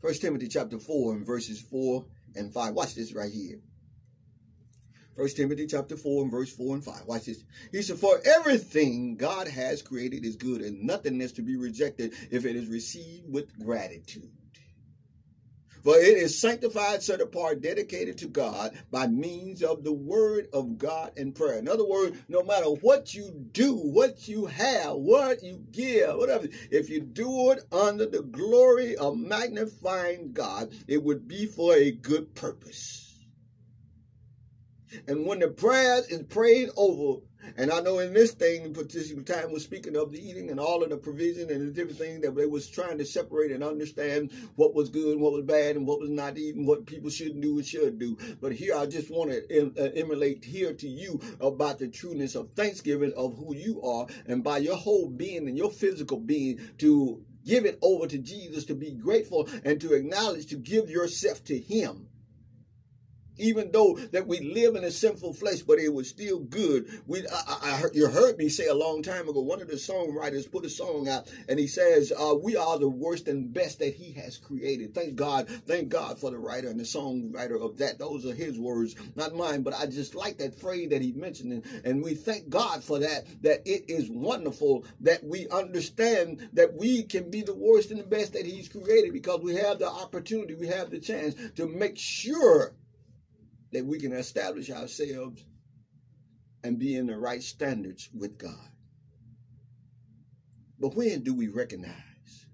[0.00, 2.74] First Timothy chapter 4 and verses 4 and 5.
[2.74, 3.60] Watch this right here.
[5.16, 7.06] First Timothy chapter 4 and verse 4 and 5.
[7.06, 7.44] Watch this.
[7.70, 12.14] He said, For everything God has created is good, and nothing is to be rejected
[12.30, 14.30] if it is received with gratitude.
[15.82, 20.78] For it is sanctified, set apart, dedicated to God by means of the word of
[20.78, 21.58] God and prayer.
[21.58, 26.46] In other words, no matter what you do, what you have, what you give, whatever,
[26.70, 31.90] if you do it under the glory of magnifying God, it would be for a
[31.90, 33.18] good purpose.
[35.08, 37.22] And when the prayer is prayed over,
[37.56, 40.60] and I know in this thing, in particular time, was speaking of the eating and
[40.60, 43.62] all of the provision and the different things that they was trying to separate and
[43.62, 47.10] understand what was good and what was bad and what was not even what people
[47.10, 48.16] shouldn't do and should do.
[48.40, 52.50] But here, I just want to uh, emulate here to you about the trueness of
[52.52, 57.22] thanksgiving of who you are, and by your whole being and your physical being to
[57.44, 61.58] give it over to Jesus, to be grateful and to acknowledge, to give yourself to
[61.58, 62.08] Him
[63.42, 66.88] even though that we live in a sinful flesh, but it was still good.
[67.06, 69.40] We, I, I heard, you heard me say a long time ago.
[69.40, 72.88] One of the songwriters put a song out, and he says, uh, "We are the
[72.88, 76.78] worst and best that He has created." Thank God, thank God for the writer and
[76.78, 77.98] the songwriter of that.
[77.98, 79.62] Those are His words, not mine.
[79.62, 82.98] But I just like that phrase that He mentioned, and, and we thank God for
[83.00, 83.26] that.
[83.42, 88.04] That it is wonderful that we understand that we can be the worst and the
[88.04, 91.98] best that He's created because we have the opportunity, we have the chance to make
[91.98, 92.72] sure
[93.72, 95.44] that we can establish ourselves
[96.62, 98.70] and be in the right standards with God.
[100.78, 102.46] But when do we recognize?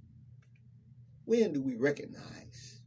[1.24, 2.80] When do we recognize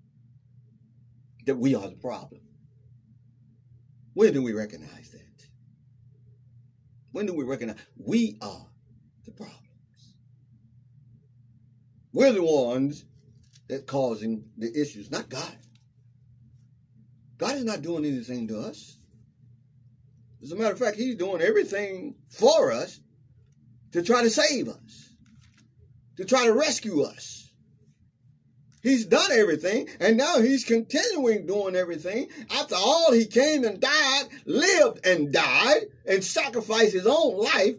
[1.46, 2.42] that we are the problem?
[4.14, 5.22] When do we recognize that?
[7.12, 8.68] When do we recognize we are
[9.26, 9.58] the problems?
[12.14, 13.06] We're the ones
[13.68, 15.58] that causing the issues, not God.
[17.42, 18.98] God is not doing anything to us.
[20.44, 23.00] As a matter of fact, He's doing everything for us
[23.94, 25.10] to try to save us,
[26.18, 27.52] to try to rescue us.
[28.84, 32.28] He's done everything, and now He's continuing doing everything.
[32.52, 37.76] After all, He came and died, lived and died, and sacrificed His own life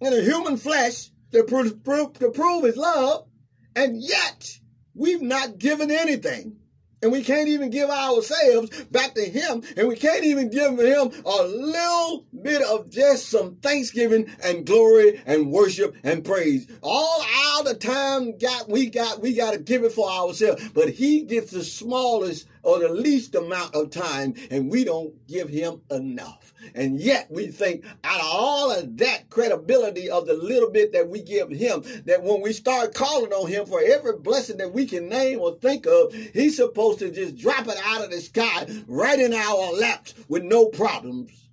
[0.00, 3.26] in a human flesh to prove, to prove His love,
[3.74, 4.60] and yet
[4.94, 6.60] we've not given anything
[7.04, 9.62] and we can't even give ourselves back to him.
[9.76, 15.22] And we can't even give him a little bit of just some thanksgiving and glory
[15.26, 16.66] and worship and praise.
[16.82, 20.66] All all the time got we got we got to give it for ourselves.
[20.70, 25.48] But he gets the smallest or the least amount of time and we don't give
[25.48, 30.70] him enough and yet we think out of all of that credibility of the little
[30.70, 34.56] bit that we give him, that when we start calling on him for every blessing
[34.58, 38.10] that we can name or think of, he's supposed to just drop it out of
[38.10, 41.48] the sky right in our laps with no problems.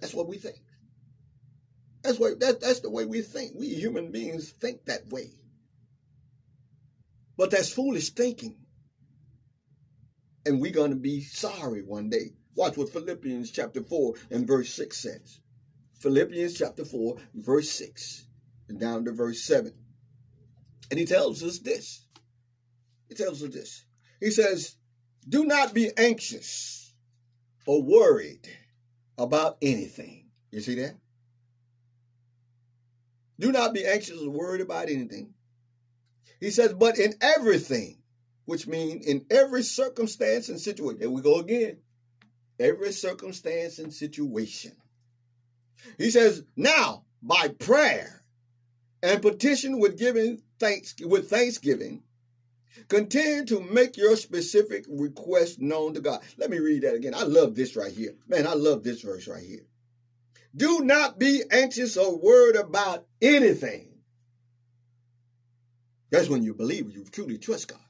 [0.00, 0.56] That's what we think.
[2.02, 3.52] That's what that, that's the way we think.
[3.54, 5.30] We human beings think that way.
[7.36, 8.56] But that's foolish thinking.
[10.46, 12.32] And we're going to be sorry one day.
[12.54, 15.40] Watch what Philippians chapter 4 and verse 6 says.
[15.98, 18.26] Philippians chapter 4, verse 6,
[18.68, 19.72] and down to verse 7.
[20.90, 22.06] And he tells us this.
[23.08, 23.84] He tells us this.
[24.20, 24.76] He says,
[25.28, 26.94] Do not be anxious
[27.66, 28.46] or worried
[29.16, 30.28] about anything.
[30.50, 30.96] You see that?
[33.40, 35.34] Do not be anxious or worried about anything.
[36.40, 37.98] He says, but in everything,
[38.44, 41.00] which means in every circumstance and situation.
[41.00, 41.78] There we go again
[42.58, 44.72] every circumstance and situation.
[45.98, 48.22] He says, now by prayer
[49.02, 52.02] and petition with giving thanks with thanksgiving,
[52.88, 56.20] continue to make your specific request known to God.
[56.38, 57.14] Let me read that again.
[57.14, 58.14] I love this right here.
[58.28, 59.66] Man, I love this verse right here.
[60.56, 63.88] Do not be anxious or worried about anything.
[66.10, 67.83] That's when you believe you truly trust God.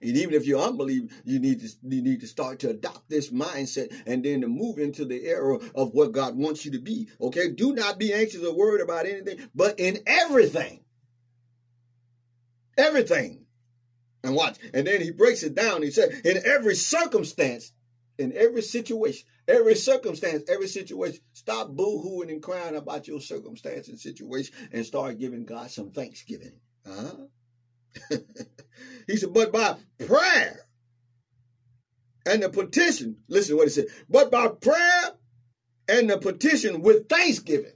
[0.00, 3.30] And even if you're unbelieving, you need to you need to start to adopt this
[3.30, 7.08] mindset and then to move into the era of what God wants you to be.
[7.20, 10.80] Okay, do not be anxious or worried about anything, but in everything,
[12.76, 13.42] everything.
[14.24, 15.82] And watch, and then he breaks it down.
[15.82, 17.72] He said, in every circumstance,
[18.18, 24.00] in every situation, every circumstance, every situation, stop boo-hooing and crying about your circumstance and
[24.00, 26.54] situation and start giving God some thanksgiving.
[26.84, 27.12] Huh?
[29.06, 29.76] he said, but by
[30.06, 30.60] prayer
[32.26, 35.12] and the petition, listen to what he said, but by prayer
[35.88, 37.72] and the petition with thanksgiving.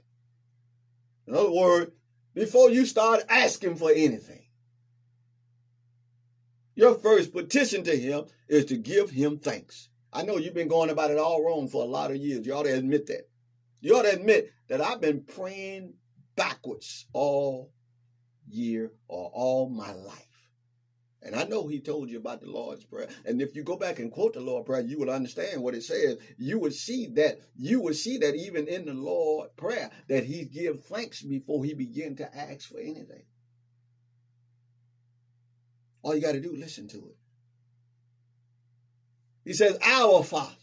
[1.27, 1.91] In other words,
[2.33, 4.45] before you start asking for anything,
[6.75, 9.89] your first petition to him is to give him thanks.
[10.13, 12.45] I know you've been going about it all wrong for a lot of years.
[12.45, 13.29] You ought to admit that.
[13.79, 15.93] You ought to admit that I've been praying
[16.35, 17.71] backwards all
[18.51, 20.27] year or all my life.
[21.23, 23.07] And I know he told you about the Lord's Prayer.
[23.25, 25.83] And if you go back and quote the Lord's Prayer, you will understand what it
[25.83, 26.17] says.
[26.37, 30.45] You would see that, you would see that even in the Lord's Prayer, that he
[30.45, 33.23] give thanks before he begin to ask for anything.
[36.01, 37.17] All you got to do, listen to it.
[39.45, 40.55] He says, Our Father,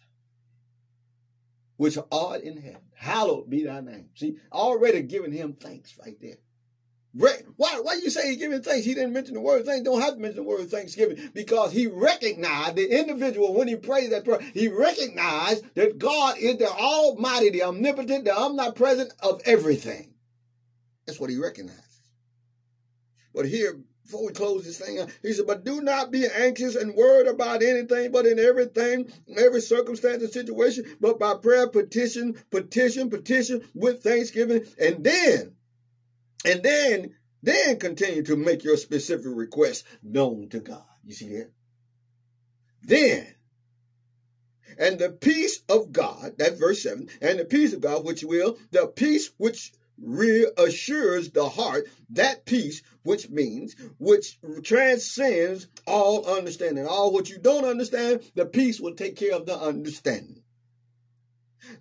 [1.77, 4.09] which art in heaven, hallowed be thy name.
[4.17, 6.39] See, already giving him thanks right there.
[7.15, 8.85] Why, why you say he giving thanks?
[8.85, 9.83] He didn't mention the word thanks.
[9.83, 14.13] Don't have to mention the word thanksgiving because he recognized the individual when he prayed
[14.13, 14.41] that prayer.
[14.55, 20.15] He recognized that God is the almighty, the omnipotent, the omnipresent of everything.
[21.07, 21.83] That's what he recognizes.
[23.35, 26.95] But here, before we close this thing, he said, But do not be anxious and
[26.95, 32.37] worried about anything, but in everything, in every circumstance and situation, but by prayer, petition,
[32.51, 35.55] petition, petition with thanksgiving, and then,
[36.45, 40.85] and then, then continue to make your specific request known to God.
[41.05, 41.51] You see that?
[42.83, 43.27] Then,
[44.79, 48.59] and the peace of God, that's verse 7, and the peace of God, which will,
[48.71, 56.87] the peace which reassures the heart, that peace, which means, which transcends all understanding.
[56.87, 60.43] All what you don't understand, the peace will take care of the understanding.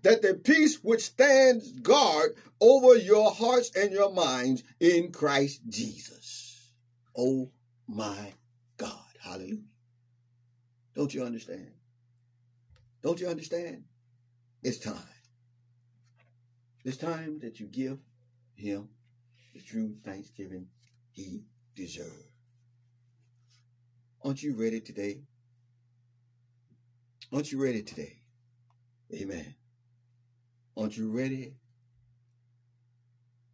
[0.03, 6.71] That the peace which stands guard over your hearts and your minds in Christ Jesus.
[7.15, 7.49] Oh
[7.87, 8.33] my
[8.77, 8.91] God.
[9.21, 9.61] Hallelujah.
[10.95, 11.71] Don't you understand?
[13.03, 13.83] Don't you understand?
[14.63, 14.97] It's time.
[16.83, 17.99] It's time that you give
[18.55, 18.89] him
[19.53, 20.67] the true thanksgiving
[21.11, 21.43] he
[21.75, 22.11] deserves.
[24.23, 25.21] Aren't you ready today?
[27.31, 28.21] Aren't you ready today?
[29.13, 29.53] Amen.
[30.77, 31.55] Aren't you ready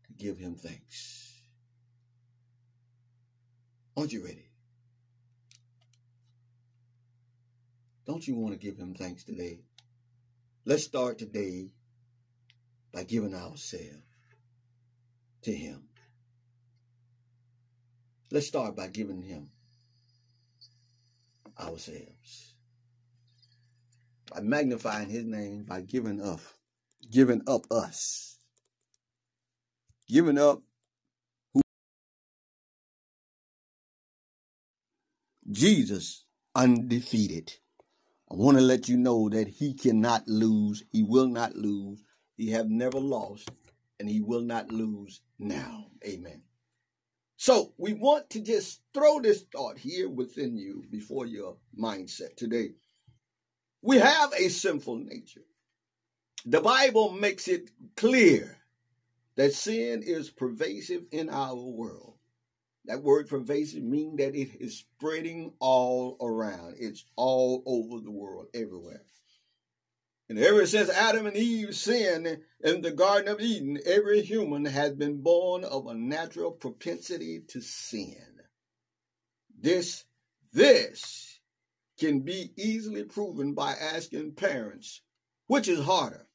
[0.05, 1.32] to give him thanks?
[3.95, 4.49] Aren't you ready?
[8.05, 9.61] Don't you want to give him thanks today?
[10.65, 11.69] Let's start today
[12.91, 14.03] by giving ourselves
[15.43, 15.84] to him.
[18.32, 19.49] Let's start by giving him
[21.57, 22.55] ourselves.
[24.34, 26.41] By magnifying his name, by giving up,
[27.12, 28.38] giving up us.
[30.08, 30.62] Giving up
[31.54, 31.62] who
[35.51, 36.26] Jesus
[36.56, 37.54] undefeated.
[38.32, 40.84] I want to let you know that he cannot lose.
[40.91, 42.04] He will not lose.
[42.36, 43.49] He have never lost
[43.99, 45.86] and he will not lose now.
[46.06, 46.41] Amen.
[47.38, 52.70] So we want to just throw this thought here within you before your mindset today.
[53.82, 55.41] We have a sinful nature.
[56.46, 58.58] The Bible makes it clear
[59.36, 62.16] that sin is pervasive in our world.
[62.86, 66.76] That word pervasive means that it is spreading all around.
[66.78, 69.04] It's all over the world, everywhere.
[70.28, 74.94] And ever since Adam and Eve sinned in the Garden of Eden, every human has
[74.94, 78.41] been born of a natural propensity to sin.
[79.58, 80.04] This,
[80.52, 81.39] this
[81.98, 85.02] can be easily proven by asking parents,
[85.48, 86.28] which is harder,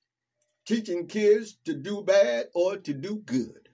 [0.69, 3.71] teaching kids to do bad or to do good.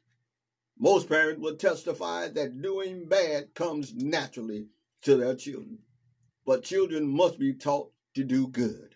[0.78, 4.68] Most parents will testify that doing bad comes naturally
[5.02, 5.80] to their children,
[6.46, 8.94] but children must be taught to do good.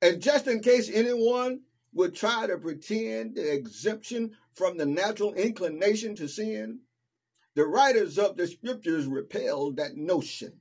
[0.00, 1.62] And just in case anyone
[1.94, 6.78] would try to pretend the exemption from the natural inclination to sin,
[7.56, 10.52] the writers of the scriptures repelled that notion.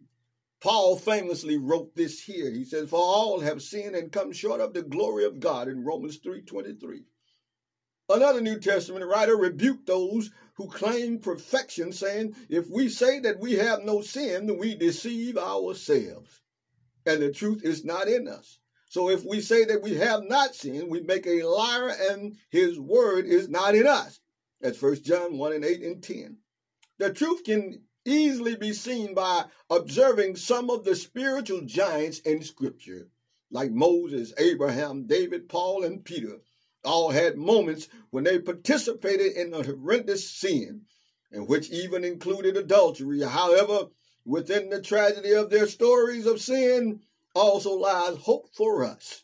[0.62, 2.52] Paul famously wrote this here.
[2.52, 5.86] He says, For all have sinned and come short of the glory of God in
[5.86, 7.04] Romans 3.23.
[8.10, 13.54] Another New Testament writer rebuked those who claim perfection, saying, If we say that we
[13.54, 16.42] have no sin, then we deceive ourselves,
[17.06, 18.60] and the truth is not in us.
[18.90, 22.80] So if we say that we have not sinned, we make a liar and his
[22.80, 24.20] word is not in us.
[24.60, 26.38] That's First John 1 and 8 and 10.
[26.98, 33.08] The truth can easily be seen by observing some of the spiritual giants in Scripture,
[33.52, 36.38] like Moses, Abraham, David, Paul, and Peter.
[36.84, 40.82] All had moments when they participated in a horrendous sin,
[41.32, 43.22] and which even included adultery.
[43.22, 43.88] However,
[44.26, 47.02] within the tragedy of their stories of sin,
[47.36, 49.24] also lies hope for us.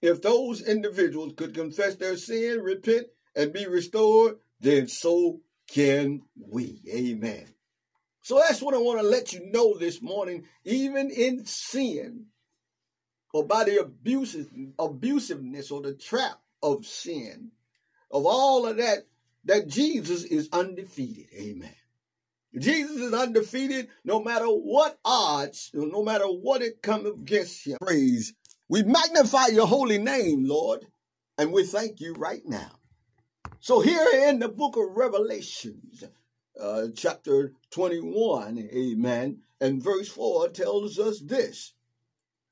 [0.00, 6.80] If those individuals could confess their sin, repent, and be restored, then so can we.
[6.92, 7.53] Amen.
[8.24, 10.44] So that's what I want to let you know this morning.
[10.64, 12.24] Even in sin,
[13.34, 17.50] or by the abusive, abusiveness or the trap of sin,
[18.10, 19.00] of all of that,
[19.44, 21.26] that Jesus is undefeated.
[21.38, 21.74] Amen.
[22.58, 27.76] Jesus is undefeated no matter what odds, no matter what it comes against him.
[27.78, 28.32] Praise.
[28.70, 30.86] We magnify your holy name, Lord,
[31.36, 32.70] and we thank you right now.
[33.60, 36.04] So here in the book of Revelations,
[36.60, 41.74] uh, chapter 21, amen, and verse 4 tells us this.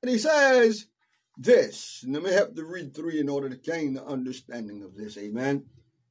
[0.01, 0.87] And he says
[1.37, 5.17] this, then we have to read three in order to gain the understanding of this,
[5.17, 5.65] amen.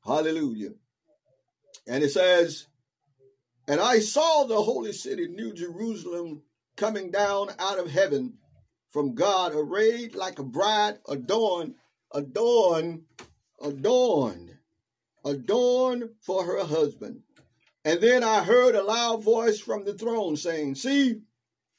[0.04, 0.70] Hallelujah.
[1.86, 2.66] And it says,
[3.68, 6.42] and I saw the holy city, New Jerusalem,
[6.76, 8.34] coming down out of heaven
[8.90, 11.74] from God, arrayed like a bride adorned,
[12.12, 13.02] adorned,
[13.62, 14.52] adorned
[15.24, 17.20] adorned for her husband.
[17.84, 21.20] And then I heard a loud voice from the throne saying, See,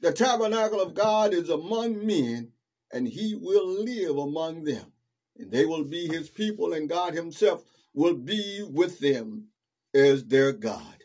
[0.01, 2.51] the tabernacle of God is among men,
[2.91, 4.91] and he will live among them.
[5.37, 7.63] And they will be his people, and God himself
[7.93, 9.47] will be with them
[9.93, 10.97] as their God.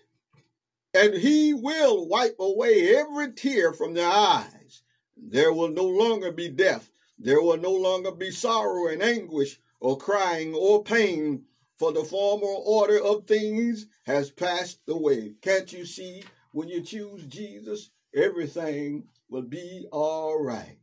[0.94, 4.82] And he will wipe away every tear from their eyes.
[5.16, 6.90] There will no longer be death.
[7.18, 11.44] There will no longer be sorrow and anguish, or crying, or pain,
[11.78, 15.34] for the former order of things has passed away.
[15.40, 20.78] Can't you see when you choose Jesus, everything will be all right?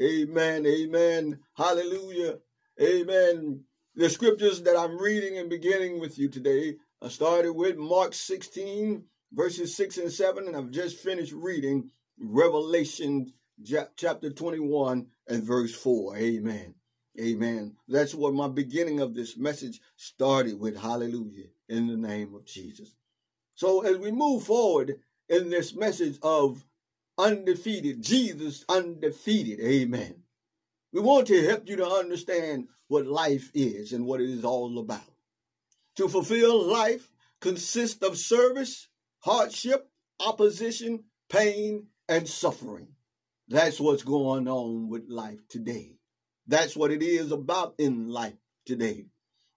[0.00, 0.64] Amen.
[0.66, 1.40] Amen.
[1.54, 2.38] Hallelujah.
[2.80, 3.64] Amen.
[3.96, 9.04] The scriptures that I'm reading and beginning with you today, I started with Mark 16,
[9.32, 13.32] verses 6 and 7, and I've just finished reading Revelation
[13.96, 16.16] chapter 21 and verse 4.
[16.16, 16.74] Amen.
[17.20, 17.76] Amen.
[17.86, 20.76] That's what my beginning of this message started with.
[20.76, 21.48] Hallelujah.
[21.68, 22.94] In the name of Jesus.
[23.54, 26.64] So as we move forward in this message of
[27.18, 29.60] undefeated, Jesus undefeated.
[29.60, 30.22] Amen.
[30.92, 34.78] We want to help you to understand what life is and what it is all
[34.78, 35.02] about.
[35.96, 37.10] To fulfill life
[37.40, 38.88] consists of service,
[39.20, 39.88] hardship,
[40.18, 42.88] opposition, pain, and suffering.
[43.48, 45.99] That's what's going on with life today.
[46.50, 48.34] That's what it is about in life
[48.66, 49.06] today.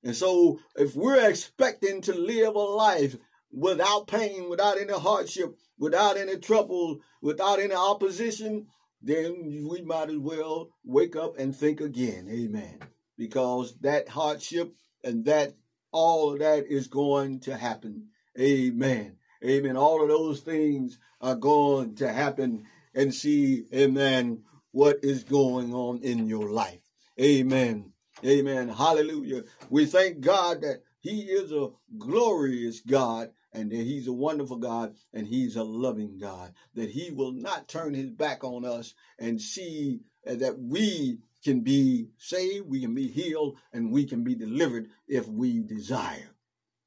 [0.03, 3.15] And so, if we're expecting to live a life
[3.52, 8.68] without pain, without any hardship, without any trouble, without any opposition,
[9.02, 12.28] then we might as well wake up and think again.
[12.30, 12.78] Amen.
[13.18, 15.56] Because that hardship and that
[15.91, 18.10] all of that is going to happen.
[18.40, 19.18] Amen.
[19.44, 19.78] Amen.
[19.78, 26.02] All of those things are going to happen and see, amen, what is going on
[26.03, 26.83] in your life.
[27.19, 27.91] Amen.
[28.26, 28.69] Amen.
[28.69, 29.44] Hallelujah.
[29.69, 34.95] We thank God that He is a glorious God and that He's a wonderful God
[35.14, 36.53] and He's a loving God.
[36.73, 42.07] That He will not turn His back on us and see that we can be
[42.18, 46.30] saved, we can be healed, and we can be delivered if we desire.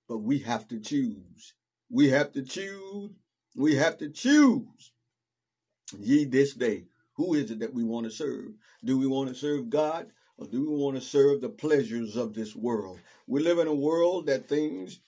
[0.09, 1.55] But we have to choose.
[1.91, 3.11] We have to choose.
[3.55, 4.93] We have to choose
[5.99, 6.85] ye this day.
[7.17, 8.53] Who is it that we want to serve?
[8.85, 12.35] Do we want to serve God or do we want to serve the pleasures of
[12.35, 13.01] this world?
[13.27, 15.01] We live in a world that things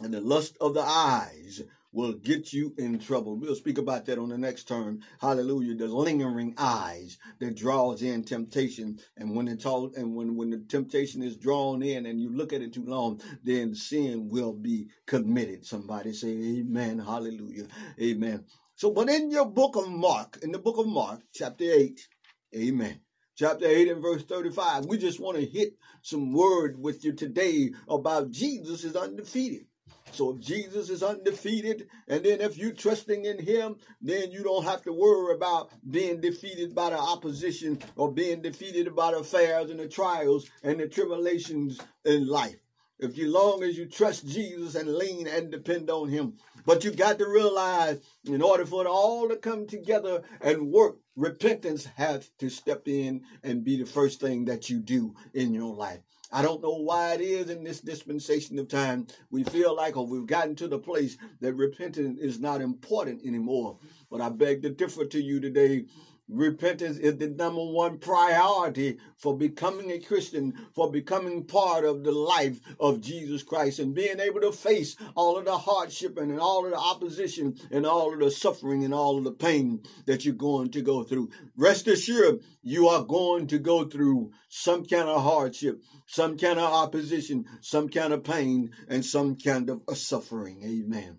[0.00, 3.36] and the lust of the eyes will get you in trouble.
[3.36, 5.00] We'll speak about that on the next term.
[5.20, 5.76] Hallelujah.
[5.76, 8.98] The lingering eyes that draws in temptation.
[9.16, 12.52] And when it's all, and when, when the temptation is drawn in and you look
[12.52, 15.64] at it too long, then sin will be committed.
[15.64, 16.98] Somebody say amen.
[16.98, 17.66] Hallelujah.
[18.02, 18.44] Amen.
[18.76, 22.08] So, but in your book of Mark, in the book of Mark, chapter 8,
[22.56, 23.00] amen.
[23.36, 27.70] Chapter 8 and verse 35, we just want to hit some word with you today
[27.88, 29.66] about Jesus is undefeated.
[30.10, 34.64] So if Jesus is undefeated, and then if you're trusting in him, then you don't
[34.64, 39.70] have to worry about being defeated by the opposition or being defeated by the affairs
[39.70, 42.63] and the trials and the tribulations in life.
[43.04, 46.38] If you long as you trust Jesus and lean and depend on him.
[46.64, 50.96] But you got to realize in order for it all to come together and work,
[51.14, 55.74] repentance has to step in and be the first thing that you do in your
[55.74, 56.00] life.
[56.32, 60.26] I don't know why it is in this dispensation of time we feel like we've
[60.26, 63.78] gotten to the place that repentance is not important anymore.
[64.10, 65.84] But I beg to differ to you today
[66.26, 72.12] Repentance is the number one priority for becoming a Christian, for becoming part of the
[72.12, 76.64] life of Jesus Christ and being able to face all of the hardship and all
[76.64, 80.34] of the opposition and all of the suffering and all of the pain that you're
[80.34, 81.28] going to go through.
[81.58, 86.72] Rest assured, you are going to go through some kind of hardship, some kind of
[86.72, 90.62] opposition, some kind of pain, and some kind of suffering.
[90.64, 91.18] Amen.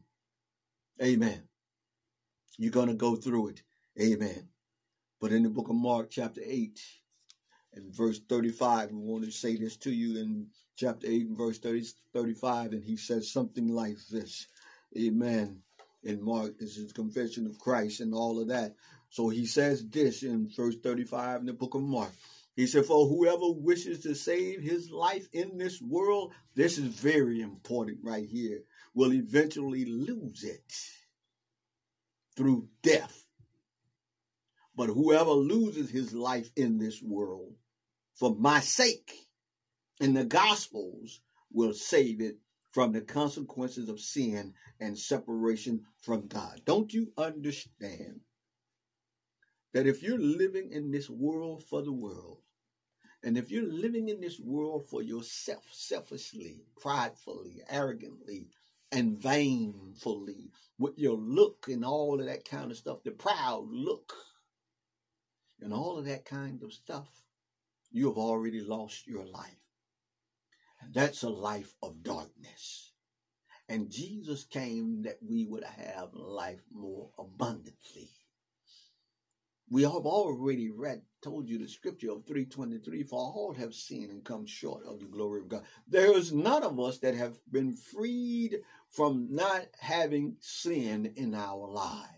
[1.00, 1.44] Amen.
[2.58, 3.62] You're going to go through it.
[4.02, 4.50] Amen.
[5.26, 6.80] But in the book of Mark, chapter 8,
[7.74, 11.58] and verse 35, we want to say this to you in chapter 8 and verse
[11.58, 11.84] 30,
[12.14, 14.46] 35, and he says something like this.
[14.96, 15.64] Amen.
[16.04, 18.76] In Mark, this is the confession of Christ and all of that.
[19.10, 22.12] So he says this in verse 35 in the book of Mark.
[22.56, 27.42] He said, For whoever wishes to save his life in this world, this is very
[27.42, 28.60] important right here,
[28.94, 30.72] will eventually lose it
[32.38, 33.25] through death.
[34.76, 37.56] But whoever loses his life in this world
[38.16, 39.28] for my sake
[40.02, 41.22] in the gospels
[41.52, 42.38] will save it
[42.72, 46.62] from the consequences of sin and separation from God.
[46.66, 48.22] Don't you understand
[49.74, 52.40] that if you're living in this world for the world,
[53.24, 58.48] And if you're living in this world for yourself, selfishly, pridefully, arrogantly,
[58.92, 64.14] and vainfully, with your look and all of that kind of stuff, the proud look,
[65.66, 67.10] and all of that kind of stuff,
[67.92, 69.58] you have already lost your life.
[70.94, 72.92] That's a life of darkness.
[73.68, 78.12] And Jesus came that we would have life more abundantly.
[79.68, 84.24] We have already read, told you the scripture of 323, for all have sinned and
[84.24, 85.64] come short of the glory of God.
[85.88, 88.60] There is none of us that have been freed
[88.92, 92.15] from not having sin in our lives.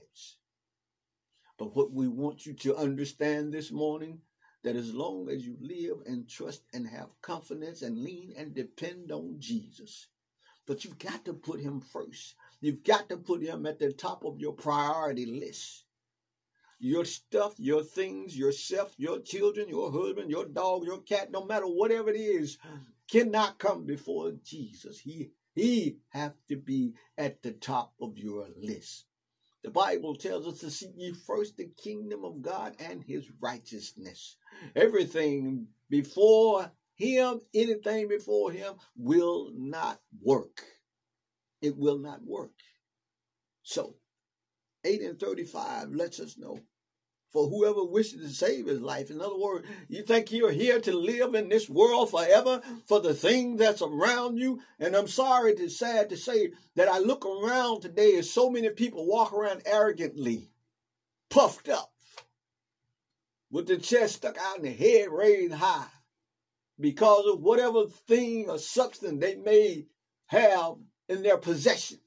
[1.57, 4.21] But what we want you to understand this morning,
[4.63, 9.11] that as long as you live and trust and have confidence and lean and depend
[9.11, 10.07] on Jesus,
[10.65, 12.35] but you've got to put him first.
[12.61, 15.85] You've got to put him at the top of your priority list
[16.79, 21.65] your stuff, your things, yourself, your children, your husband, your dog, your cat, no matter
[21.65, 22.57] whatever it is,
[23.09, 24.99] cannot come before Jesus.
[24.99, 29.05] He he have to be at the top of your list.
[29.63, 34.37] The Bible tells us to seek ye first the kingdom of God and his righteousness.
[34.75, 40.63] Everything before him, anything before him will not work.
[41.61, 42.53] It will not work.
[43.63, 43.95] So
[44.85, 46.59] 8 and 35 lets us know.
[47.29, 49.11] For whoever wishes to save his life.
[49.11, 53.13] In other words, you think you're here to live in this world forever for the
[53.13, 54.61] thing that's around you.
[54.79, 58.69] And I'm sorry to sad to say that I look around today and so many
[58.69, 60.49] people walk around arrogantly,
[61.29, 61.91] puffed up,
[63.51, 65.87] with the chest stuck out and the head raised high
[66.79, 69.85] because of whatever thing or substance they may
[70.27, 70.75] have
[71.09, 71.99] in their possession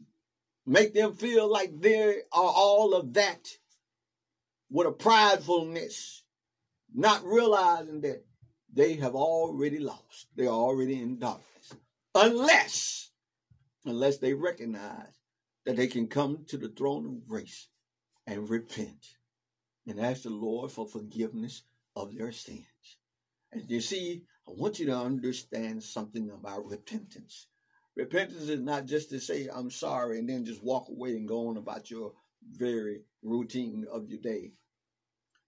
[0.66, 3.48] make them feel like they are all of that
[4.70, 6.20] with a pridefulness,
[6.94, 8.24] not realizing that
[8.72, 10.28] they have already lost.
[10.36, 11.74] They're already in darkness.
[12.14, 13.10] Unless,
[13.84, 15.12] unless they recognize
[15.66, 17.68] that they can come to the throne of grace
[18.26, 19.06] and repent
[19.86, 21.62] and ask the Lord for forgiveness
[21.96, 22.64] of their sins.
[23.52, 27.48] And you see, I want you to understand something about repentance.
[27.96, 31.48] Repentance is not just to say, I'm sorry, and then just walk away and go
[31.48, 32.12] on about your
[32.52, 34.52] very routine of your day.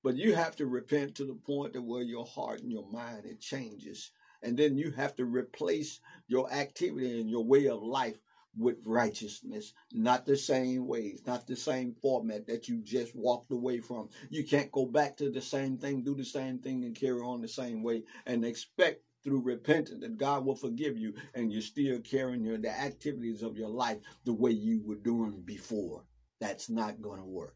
[0.03, 3.25] But you have to repent to the point that where your heart and your mind
[3.25, 4.11] it changes.
[4.43, 8.19] And then you have to replace your activity and your way of life
[8.57, 13.79] with righteousness, not the same ways, not the same format that you just walked away
[13.79, 14.09] from.
[14.29, 17.41] You can't go back to the same thing, do the same thing, and carry on
[17.41, 22.01] the same way and expect through repentance that God will forgive you and you're still
[22.01, 26.03] carrying your, the activities of your life the way you were doing before.
[26.43, 27.55] That's not going to work.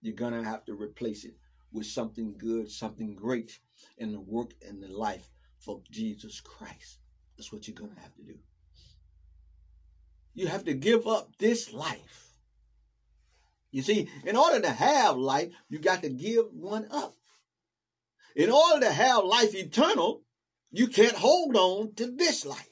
[0.00, 1.34] You're going to have to replace it
[1.70, 3.58] with something good, something great
[3.98, 5.28] in the work and the life
[5.58, 7.00] for Jesus Christ.
[7.36, 8.36] That's what you're going to have to do.
[10.32, 12.32] You have to give up this life.
[13.70, 17.16] You see, in order to have life, you got to give one up.
[18.34, 20.22] In order to have life eternal,
[20.70, 22.67] you can't hold on to this life.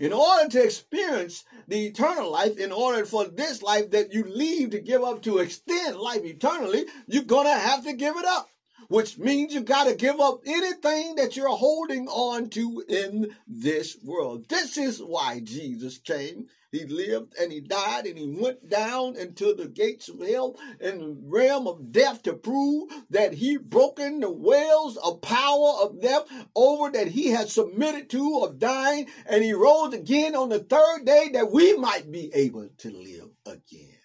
[0.00, 4.70] In order to experience the eternal life, in order for this life that you leave
[4.70, 8.48] to give up to extend life eternally, you're going to have to give it up
[8.90, 13.96] which means you got to give up anything that you're holding on to in this
[14.02, 14.44] world.
[14.48, 16.48] This is why Jesus came.
[16.72, 21.00] He lived and he died and he went down into the gates of hell and
[21.00, 26.24] the realm of death to prove that he broken the wells of power of death
[26.56, 31.04] over that he had submitted to of dying and he rose again on the third
[31.04, 33.98] day that we might be able to live again.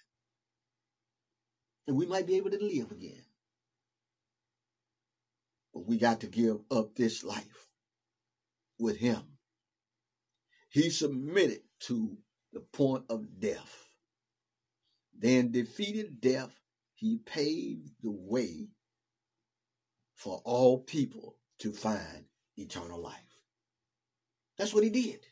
[1.88, 3.25] And we might be able to live again.
[5.76, 7.68] But we got to give up this life
[8.78, 9.20] with him.
[10.70, 12.16] He submitted to
[12.54, 13.86] the point of death.
[15.14, 16.58] Then defeated death,
[16.94, 18.68] he paved the way
[20.14, 22.24] for all people to find
[22.56, 23.42] eternal life.
[24.56, 25.26] That's what he did.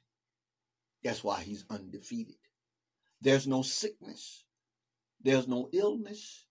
[1.02, 2.36] That's why he's undefeated.
[3.22, 4.44] There's no sickness.
[5.22, 6.44] There's no illness.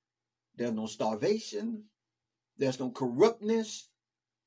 [0.55, 1.83] There's no starvation.
[2.57, 3.89] There's no corruptness.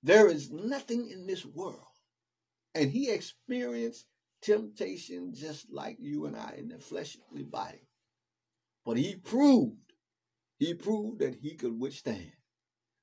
[0.02, 1.80] There is nothing in this world.
[2.74, 4.06] And he experienced
[4.42, 7.88] temptation just like you and I in the fleshly body.
[8.84, 9.92] But he proved,
[10.58, 12.32] he proved that he could withstand.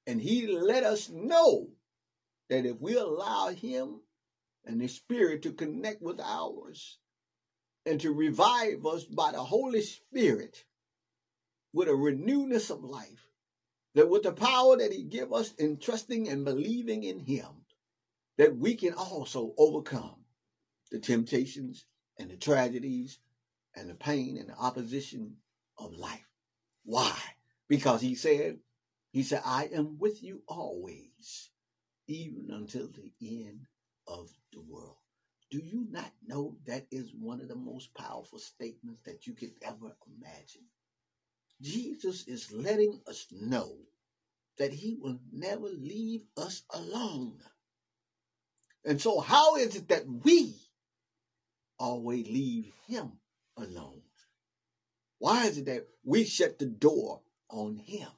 [0.08, 1.70] And he let us know
[2.50, 4.02] that if we allow him
[4.66, 7.00] and the Spirit to connect with ours
[7.86, 10.64] and to revive us by the Holy Spirit
[11.74, 13.33] with a renewness of life,
[13.96, 17.48] that with the power that he give us in trusting and believing in him,
[18.38, 20.16] that we can also overcome
[20.92, 21.86] the temptations
[22.20, 23.20] and the tragedies
[23.76, 25.36] and the pain and the opposition
[25.78, 26.28] of life.
[26.86, 27.18] Why?
[27.68, 28.60] Because he said,
[29.12, 31.50] he said, I am with you always,
[32.08, 33.68] even until the end
[34.08, 34.98] of the world.
[35.52, 39.54] Do you not know that is one of the most powerful statements that you could
[39.62, 40.66] ever imagine?
[41.64, 43.78] Jesus is letting us know
[44.58, 47.40] that he will never leave us alone.
[48.84, 50.56] And so, how is it that we
[51.80, 53.14] always leave him
[53.56, 54.02] alone?
[55.20, 58.10] Why is it that we shut the door on him?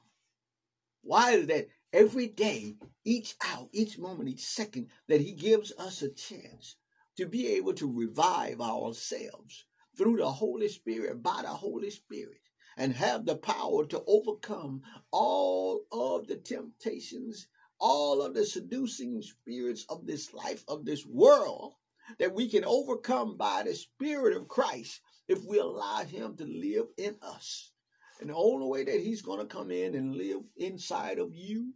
[1.02, 2.74] Why is it that every day,
[3.04, 6.74] each hour, each moment, each second, that he gives us a chance
[7.16, 9.66] to be able to revive ourselves
[9.96, 12.40] through the Holy Spirit, by the Holy Spirit,
[12.76, 17.46] and have the power to overcome all of the temptations,
[17.78, 21.74] all of the seducing spirits of this life, of this world,
[22.18, 26.86] that we can overcome by the Spirit of Christ if we allow Him to live
[26.96, 27.72] in us.
[28.20, 31.72] And the only way that He's going to come in and live inside of you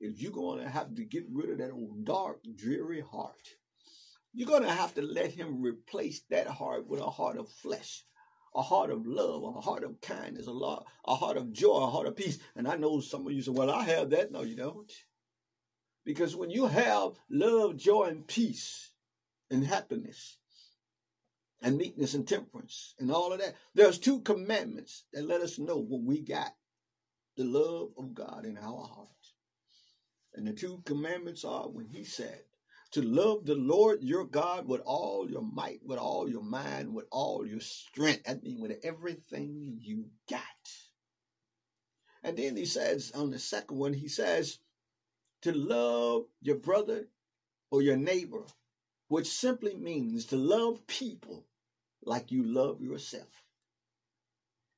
[0.00, 3.48] is you're going to have to get rid of that old dark, dreary heart
[4.32, 8.04] you're going to have to let him replace that heart with a heart of flesh,
[8.54, 11.90] a heart of love, a heart of kindness, a, lot, a heart of joy, a
[11.90, 12.38] heart of peace.
[12.56, 14.32] And I know some of you say, well, I have that.
[14.32, 14.92] No, you don't.
[16.04, 18.90] Because when you have love, joy, and peace
[19.50, 20.38] and happiness
[21.62, 25.76] and meekness and temperance and all of that, there's two commandments that let us know
[25.76, 26.54] what we got
[27.36, 29.08] the love of God in our heart.
[30.34, 32.42] And the two commandments are when he said,
[32.92, 37.06] to love the Lord your God with all your might, with all your mind, with
[37.10, 38.28] all your strength.
[38.28, 40.40] I mean, with everything you got.
[42.22, 44.58] And then he says on the second one, he says
[45.42, 47.08] to love your brother
[47.70, 48.44] or your neighbor,
[49.08, 51.46] which simply means to love people
[52.04, 53.44] like you love yourself.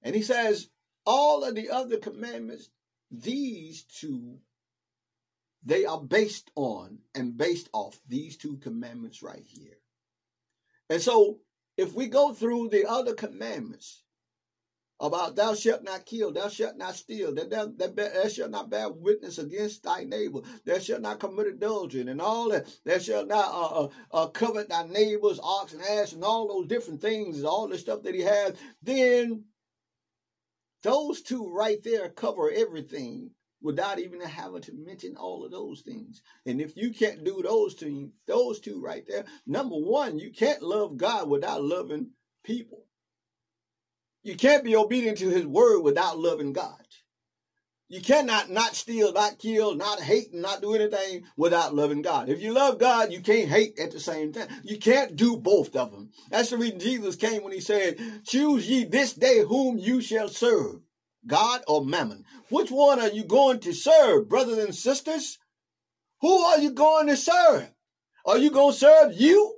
[0.03, 0.69] And he says
[1.07, 2.71] all of the other commandments,
[3.11, 4.39] these two
[5.65, 9.79] they are based on and based off these two commandments right here.
[10.91, 11.39] And so,
[11.77, 14.03] if we go through the other commandments
[15.01, 18.71] about thou shalt not kill, thou shalt not steal, that thou, that thou shalt not
[18.71, 23.27] bear witness against thy neighbor, thou shalt not commit adultery, and all that, thou shalt
[23.27, 27.43] not uh, uh, uh, covet thy neighbor's ox and ass, and all those different things,
[27.43, 29.45] all the stuff that he has, then
[30.83, 33.31] those two right there cover everything
[33.63, 36.23] without even having to mention all of those things.
[36.47, 40.63] And if you can't do those two, those two right there, number one, you can't
[40.63, 42.11] love God without loving
[42.45, 42.85] people.
[44.23, 46.77] You can't be obedient to his word without loving God.
[47.89, 52.31] You cannot not steal, not kill, not hate, not do anything without loving God.
[52.31, 54.49] If you love God, you can't hate at the same time.
[54.63, 56.11] You can't do both of them.
[56.31, 60.29] That's the reason Jesus came when he said, choose ye this day whom you shall
[60.29, 60.81] serve.
[61.27, 62.25] God or mammon?
[62.49, 65.39] Which one are you going to serve, brothers and sisters?
[66.21, 67.69] Who are you going to serve?
[68.25, 69.57] Are you going to serve you,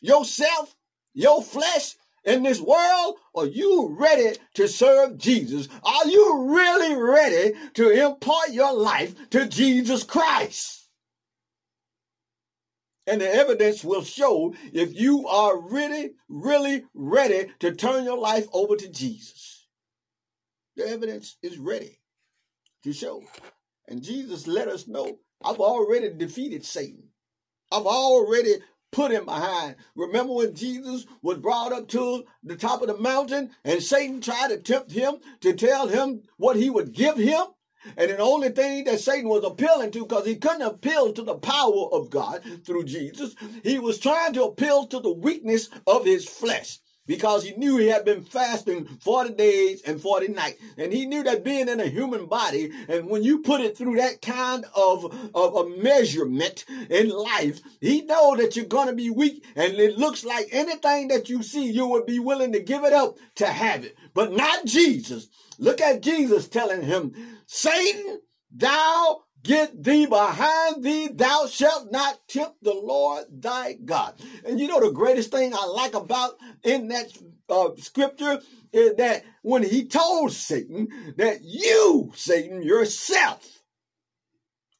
[0.00, 0.74] yourself,
[1.14, 3.16] your flesh in this world?
[3.34, 5.68] Are you ready to serve Jesus?
[5.82, 10.88] Are you really ready to impart your life to Jesus Christ?
[13.06, 18.46] And the evidence will show if you are really, really ready to turn your life
[18.52, 19.53] over to Jesus.
[20.76, 22.00] The evidence is ready
[22.82, 23.22] to show.
[23.88, 27.10] And Jesus let us know I've already defeated Satan.
[27.70, 28.54] I've already
[28.92, 29.76] put him behind.
[29.96, 34.48] Remember when Jesus was brought up to the top of the mountain and Satan tried
[34.48, 37.42] to tempt him to tell him what he would give him?
[37.96, 41.34] And the only thing that Satan was appealing to, because he couldn't appeal to the
[41.34, 46.26] power of God through Jesus, he was trying to appeal to the weakness of his
[46.26, 50.60] flesh because he knew he had been fasting 40 days and 40 nights.
[50.76, 53.96] And he knew that being in a human body, and when you put it through
[53.96, 55.04] that kind of,
[55.34, 59.44] of a measurement in life, he know that you're going to be weak.
[59.56, 62.92] And it looks like anything that you see, you would be willing to give it
[62.92, 63.96] up to have it.
[64.14, 65.28] But not Jesus.
[65.58, 67.14] Look at Jesus telling him,
[67.46, 68.20] Satan,
[68.50, 74.14] thou Get thee behind thee, thou shalt not tempt the Lord thy God.
[74.46, 77.12] And you know the greatest thing I like about in that
[77.50, 78.40] uh, scripture
[78.72, 80.88] is that when he told Satan
[81.18, 83.46] that you, Satan, yourself,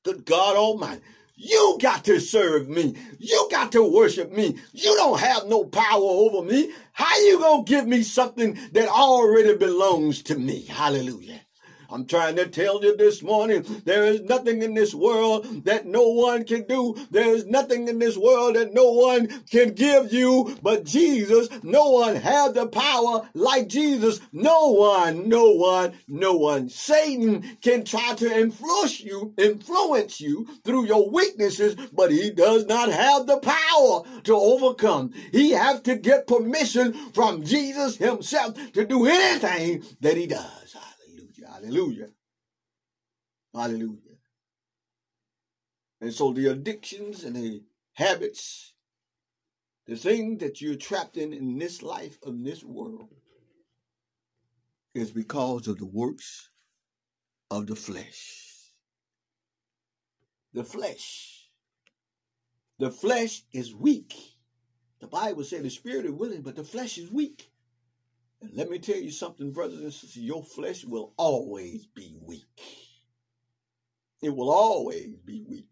[0.03, 1.03] good God Almighty,
[1.37, 2.97] you got to serve me.
[3.19, 4.57] You got to worship me.
[4.73, 6.73] You don't have no power over me.
[6.93, 10.65] How you gonna give me something that already belongs to me?
[10.65, 11.43] Hallelujah.
[11.91, 16.09] I'm trying to tell you this morning, there is nothing in this world that no
[16.09, 16.97] one can do.
[17.11, 21.49] There is nothing in this world that no one can give you but Jesus.
[21.63, 24.21] No one has the power like Jesus.
[24.33, 26.69] No one, no one, no one.
[26.69, 32.91] Satan can try to influence you, influence you through your weaknesses, but he does not
[32.91, 35.13] have the power to overcome.
[35.33, 40.64] He has to get permission from Jesus himself to do anything that he does.
[41.65, 42.09] Hallelujah.
[43.55, 44.19] Hallelujah.
[46.03, 47.63] And so the addictions and the
[47.95, 48.75] habits,
[49.87, 53.09] the thing that you're trapped in in this life of this world
[54.95, 56.51] is because of the works
[57.51, 58.73] of the flesh.
[60.53, 61.49] The flesh.
[62.79, 64.15] The flesh is weak.
[65.01, 67.51] The Bible said the spirit is willing, but the flesh is weak.
[68.45, 72.45] And let me tell you something, brothers and sisters, your flesh will always be weak.
[74.21, 75.71] It will always be weak.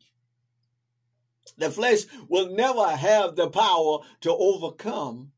[1.59, 5.33] The flesh will never have the power to overcome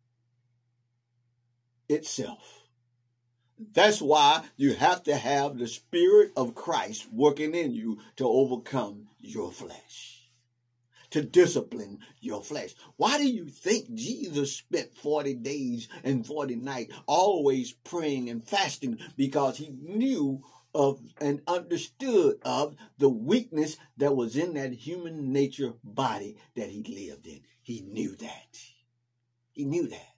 [1.89, 2.69] itself.
[3.73, 9.09] That's why you have to have the Spirit of Christ working in you to overcome
[9.19, 10.14] your flesh
[11.15, 12.75] to discipline your flesh.
[12.97, 18.99] Why do you think Jesus spent 40 days and 40 nights always praying and fasting?
[19.17, 20.43] Because he knew
[20.75, 26.83] of and understood of the weakness that was in that human nature body that he
[26.83, 27.43] lived in.
[27.63, 28.59] He knew that.
[29.53, 30.15] He knew that.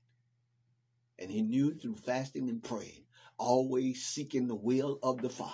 [1.19, 3.05] And he knew through fasting and praying,
[3.37, 5.53] always seeking the will of the Father,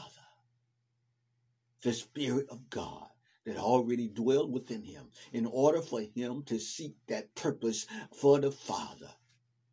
[1.83, 3.09] the Spirit of God
[3.45, 8.53] that already dwelled within him in order for him to seek that purpose for the
[8.53, 9.11] Father,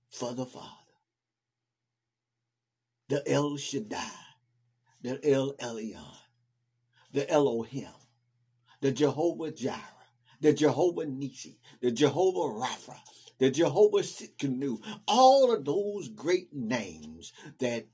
[0.09, 0.67] for the Father.
[3.07, 4.11] The El Shaddai,
[5.01, 6.17] the El Elyon,
[7.11, 7.87] the Elohim,
[8.81, 9.77] the Jehovah Jireh,
[10.41, 12.95] the Jehovah Nisi, the Jehovah Rapha,
[13.39, 17.87] the Jehovah Tsidkenu, all of those great names that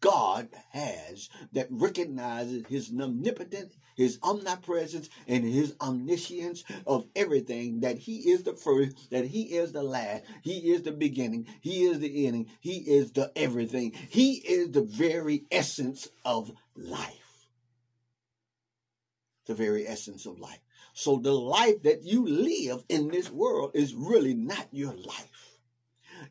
[0.00, 8.30] God has that recognizes his omnipotence his omnipresence and his omniscience of everything, that he
[8.30, 12.26] is the first, that he is the last, he is the beginning, he is the
[12.26, 13.92] ending, he is the everything.
[14.08, 17.48] He is the very essence of life.
[19.46, 20.60] The very essence of life.
[20.92, 25.37] So the life that you live in this world is really not your life.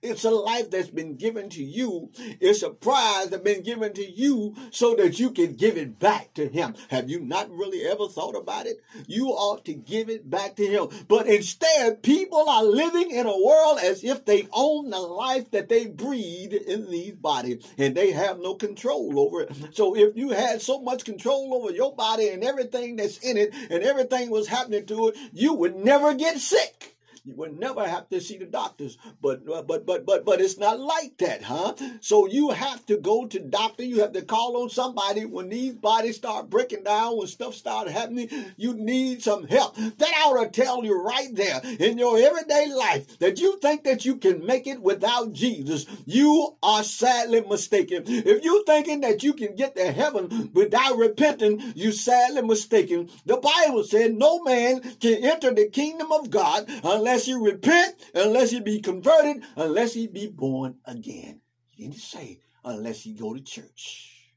[0.02, 2.12] It's a life that's been given to you.
[2.40, 6.34] It's a prize that's been given to you so that you can give it back
[6.36, 6.76] to him.
[6.90, 8.82] Have you not really ever thought about it?
[9.08, 10.88] You ought to give it back to him.
[11.08, 15.70] But instead, people are living in a world as if they own the life that
[15.70, 19.76] they breathe in these bodies and they have no control over it.
[19.76, 23.54] So if you had so much control over your body and everything that's in it
[23.70, 26.97] and everything was happening to it, you would never get sick.
[27.28, 30.58] You would never have to see the doctors, but uh, but but but but it's
[30.58, 31.74] not like that, huh?
[32.00, 33.84] So you have to go to doctor.
[33.84, 37.90] You have to call on somebody when these bodies start breaking down, when stuff start
[37.90, 38.30] happening.
[38.56, 39.76] You need some help.
[39.76, 44.06] That ought to tell you right there in your everyday life that you think that
[44.06, 45.86] you can make it without Jesus.
[46.06, 48.04] You are sadly mistaken.
[48.06, 53.10] If you thinking that you can get to heaven without repenting, you sadly mistaken.
[53.26, 57.96] The Bible said no man can enter the kingdom of God unless unless you repent,
[58.14, 61.42] unless you be converted, unless you be born again.
[61.66, 64.34] He didn't say unless you go to church.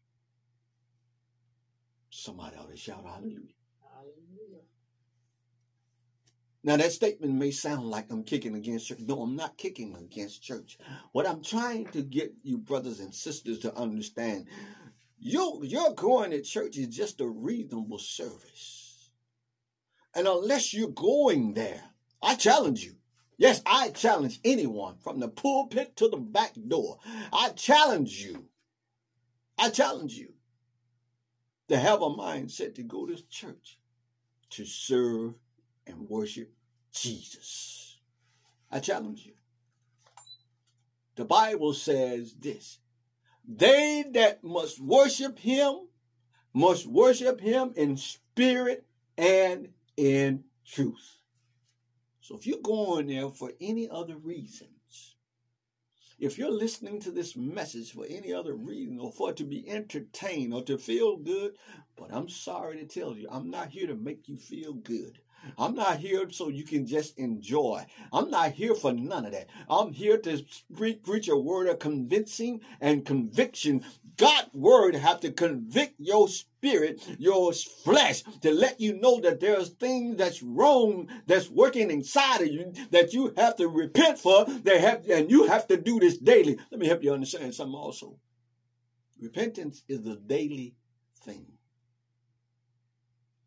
[2.09, 3.53] Somebody ought to shout hallelujah.
[3.83, 4.63] hallelujah.
[6.65, 9.01] Now that statement may sound like I'm kicking against church.
[9.01, 10.79] No, I'm not kicking against church.
[11.13, 14.47] What I'm trying to get you brothers and sisters to understand,
[15.19, 19.11] you you're going to church is just a reasonable service.
[20.15, 21.90] And unless you're going there
[22.23, 22.97] I challenge you.
[23.39, 26.99] Yes, I challenge anyone from the pulpit to the back door.
[27.33, 28.47] I challenge you.
[29.59, 30.35] I challenge you
[31.69, 33.79] to have a mindset to go to church
[34.51, 35.35] to serve
[35.87, 36.53] and worship
[36.93, 37.99] Jesus.
[38.71, 39.33] I challenge you.
[41.17, 42.79] The Bible says this
[43.47, 45.89] they that must worship him
[46.53, 48.87] must worship him in spirit
[49.17, 51.20] and in truth.
[52.21, 55.17] So if you're going there for any other reasons,
[56.19, 59.69] if you're listening to this message for any other reason or for it to be
[59.69, 61.57] entertained or to feel good,
[61.97, 65.19] but I'm sorry to tell you, I'm not here to make you feel good.
[65.57, 67.87] I'm not here so you can just enjoy.
[68.13, 69.49] I'm not here for none of that.
[69.71, 70.45] I'm here to
[70.77, 73.83] preach a word of convincing and conviction
[74.21, 79.71] God's word have to convict your spirit, your flesh, to let you know that there's
[79.71, 84.45] things that's wrong that's working inside of you that you have to repent for.
[84.45, 86.59] They have, and you have to do this daily.
[86.71, 88.19] Let me help you understand something also.
[89.19, 90.77] Repentance is a daily
[91.25, 91.47] thing.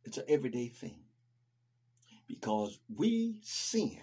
[0.06, 1.02] It's an everyday thing.
[2.28, 4.00] Because we sin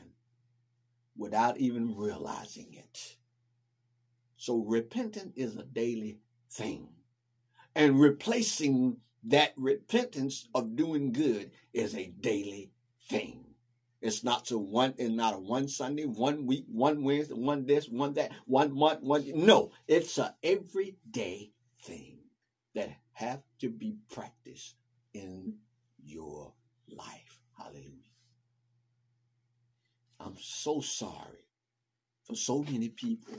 [1.17, 3.17] without even realizing it.
[4.37, 6.21] So repentance is a daily
[6.51, 6.89] thing.
[7.75, 12.73] And replacing that repentance of doing good is a daily
[13.09, 13.45] thing.
[14.01, 17.89] It's not so one and not a one Sunday, one week, one Wednesday, one this,
[17.89, 19.73] one that, one month, one no.
[19.87, 21.53] It's a everyday
[21.83, 22.19] thing
[22.75, 24.75] that have to be practiced
[25.13, 25.57] in
[26.03, 26.55] your
[26.89, 27.41] life.
[27.59, 27.91] Hallelujah.
[30.19, 31.47] I'm so sorry
[32.25, 33.35] for so many people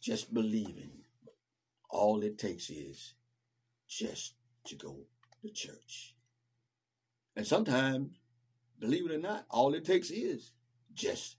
[0.00, 0.90] just believing
[1.96, 3.14] all it takes is
[3.88, 4.34] just
[4.66, 4.96] to go
[5.42, 6.14] to church.
[7.36, 8.20] And sometimes,
[8.78, 10.52] believe it or not, all it takes is
[10.94, 11.36] just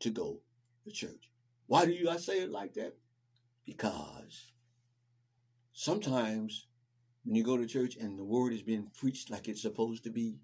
[0.00, 0.40] to go
[0.84, 1.30] to church.
[1.66, 2.96] Why do you I say it like that?
[3.66, 4.52] Because
[5.72, 6.66] sometimes
[7.24, 10.10] when you go to church and the word is being preached like it's supposed to
[10.10, 10.38] be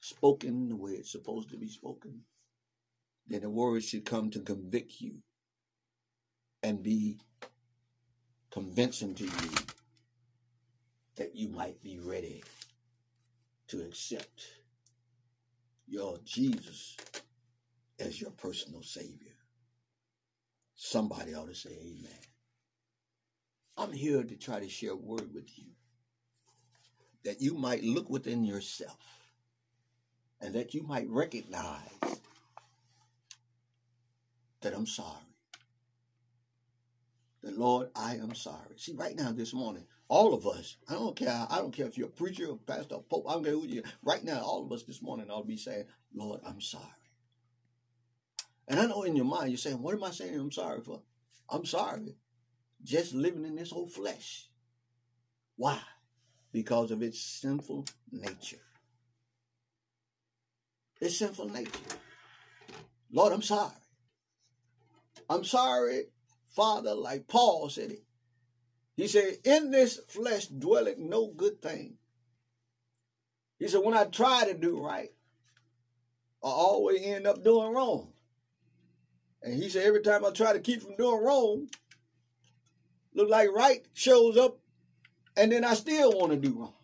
[0.00, 2.20] spoken the way it's supposed to be spoken,
[3.26, 5.22] then the word should come to convict you
[6.62, 7.18] and be
[8.50, 9.50] convincing to you
[11.16, 12.42] that you might be ready
[13.68, 14.46] to accept
[15.86, 16.96] your Jesus
[17.98, 19.36] as your personal Savior.
[20.74, 22.18] Somebody ought to say amen.
[23.76, 25.66] I'm here to try to share a word with you
[27.24, 28.98] that you might look within yourself
[30.40, 32.18] and that you might recognize
[34.62, 35.29] that I'm sorry.
[37.42, 38.76] That Lord, I am sorry.
[38.76, 41.96] See, right now, this morning, all of us, I don't care, I don't care if
[41.96, 43.90] you're a preacher, a pastor, a pope, I don't care who you are.
[44.02, 45.84] Right now, all of us this morning to be saying,
[46.14, 46.84] Lord, I'm sorry.
[48.68, 51.00] And I know in your mind you're saying, what am I saying I'm sorry for?
[51.48, 52.14] I'm sorry.
[52.84, 54.48] Just living in this old flesh.
[55.56, 55.78] Why?
[56.52, 58.60] Because of its sinful nature.
[61.00, 61.70] Its sinful nature.
[63.12, 63.72] Lord, I'm sorry.
[65.28, 66.06] I'm sorry,
[66.50, 68.02] Father, like Paul said it.
[68.96, 71.94] He said, In this flesh dwelleth no good thing.
[73.58, 75.10] He said, When I try to do right,
[76.42, 78.12] I always end up doing wrong.
[79.42, 81.68] And he said, Every time I try to keep from doing wrong,
[83.14, 84.58] look like right shows up,
[85.36, 86.74] and then I still want to do wrong.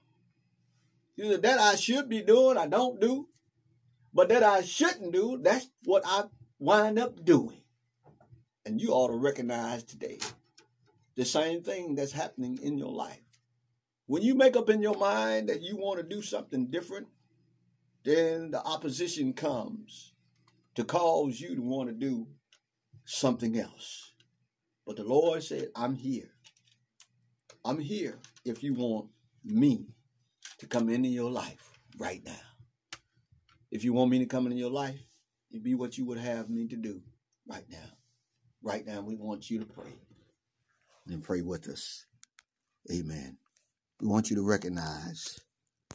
[1.17, 3.29] He said, That I should be doing, I don't do.
[4.15, 6.25] But that I shouldn't do, that's what I
[6.59, 7.61] wind up doing.
[8.67, 10.19] And you ought to recognize today
[11.15, 13.23] the same thing that's happening in your life.
[14.07, 17.07] When you make up in your mind that you want to do something different,
[18.05, 20.15] then the opposition comes
[20.75, 22.27] to cause you to want to do
[23.05, 24.13] something else.
[24.85, 26.33] But the Lord said, I'm here.
[27.65, 29.07] I'm here if you want
[29.45, 29.87] me
[30.59, 32.35] to come into your life right now.
[33.71, 35.07] If you want me to come into your life,
[35.53, 37.01] it be what you would have me to do
[37.49, 37.96] right now.
[38.63, 39.93] Right now, we want you to pray
[41.09, 42.05] and pray with us.
[42.91, 43.39] Amen.
[44.01, 45.39] We want you to recognize